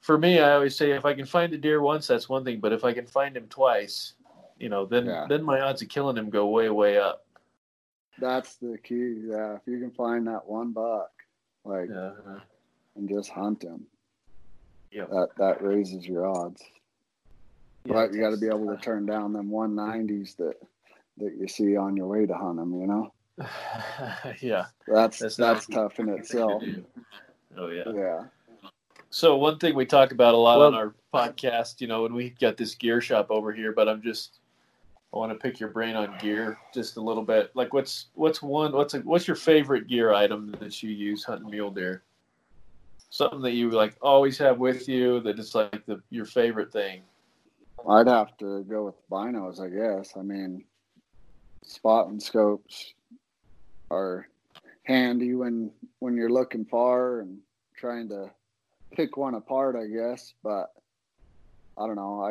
[0.00, 2.60] for me, I always say if I can find a deer once, that's one thing.
[2.60, 4.14] But if I can find him twice,
[4.58, 5.26] you know, then Yeah.
[5.28, 7.24] then my odds of killing him go way way up.
[8.18, 9.22] That's the key.
[9.26, 9.56] Yeah.
[9.56, 11.10] If you can find that one buck,
[11.64, 11.96] like, Yeah.
[12.08, 12.40] Uh-huh.
[12.96, 13.86] and just hunt him,
[14.92, 15.06] Yeah.
[15.06, 16.62] that, that raises your odds.
[17.86, 20.54] But you got to be able to turn down them 190s that,
[21.18, 23.12] that you see on your way to hunt them, you know?
[24.40, 24.66] yeah.
[24.86, 26.62] That's, That's that's, not- tough in itself.
[27.56, 27.84] Oh yeah.
[27.94, 28.24] Yeah.
[29.10, 32.12] So one thing we talk about a lot Well- on our podcast, you know, when
[32.12, 34.40] we got this gear shop over here, but I'm just
[35.14, 37.52] I want to pick your brain on gear just a little bit.
[37.54, 41.48] Like what's what's one what's a, what's your favorite gear item that you use hunting
[41.48, 42.02] mule deer?
[43.10, 47.02] Something that you like always have with you that is like the your favorite thing.
[47.88, 50.14] I'd have to go with binos, I guess.
[50.16, 50.64] I mean,
[51.62, 52.94] spotting scopes
[53.90, 54.26] are
[54.84, 57.38] handy when when you're looking far and
[57.76, 58.30] trying to
[58.92, 60.34] pick one apart, I guess.
[60.42, 60.72] But
[61.78, 62.22] I don't know.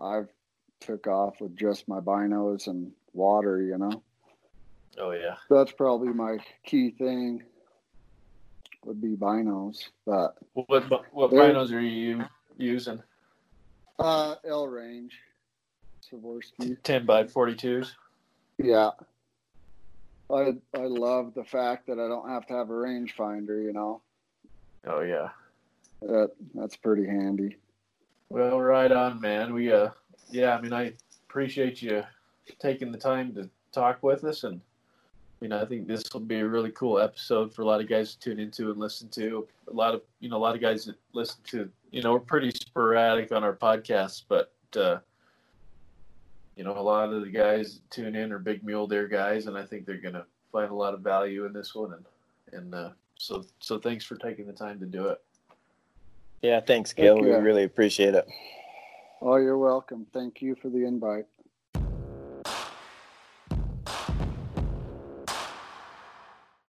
[0.00, 0.28] I I've
[0.80, 3.60] took off with just my binos and water.
[3.62, 4.02] You know,
[4.98, 5.36] Oh yeah.
[5.50, 7.42] that's probably my key thing.
[8.84, 10.68] Would be binos, but What
[11.12, 12.24] what There- binos are you
[12.56, 13.02] using?
[14.02, 15.16] Uh, EL Range.
[16.10, 16.76] Swarovski.
[16.82, 17.92] 10 by 42s.
[18.58, 18.90] Yeah.
[20.30, 23.62] I I love the fact that I don't have to have a rangefinder.
[23.62, 24.00] You know,
[24.86, 25.28] Oh, yeah.
[26.00, 27.56] that that's pretty handy.
[28.28, 29.52] Well, right on, man.
[29.52, 29.90] We, uh,
[30.30, 30.94] yeah, I mean, I
[31.28, 32.02] appreciate you
[32.58, 34.42] taking the time to talk with us.
[34.44, 34.60] And,
[35.40, 37.88] you know, I think this will be a really cool episode for a lot of
[37.88, 39.46] guys to tune into and listen to.
[39.68, 42.20] A lot of, you know, a lot of guys that listen to, you know, we're
[42.20, 44.96] pretty sporadic on our podcasts, but, uh,
[46.56, 49.46] you know, a lot of the guys that tune in are big mule deer guys,
[49.46, 51.92] and I think they're going to find a lot of value in this one.
[51.92, 52.04] And,
[52.52, 55.20] and, uh, so, so thanks for taking the time to do it.
[56.40, 57.16] Yeah, thanks, Gil.
[57.16, 58.26] Heck We really appreciate it.
[59.20, 60.06] Oh, you're welcome.
[60.12, 61.26] Thank you for the invite.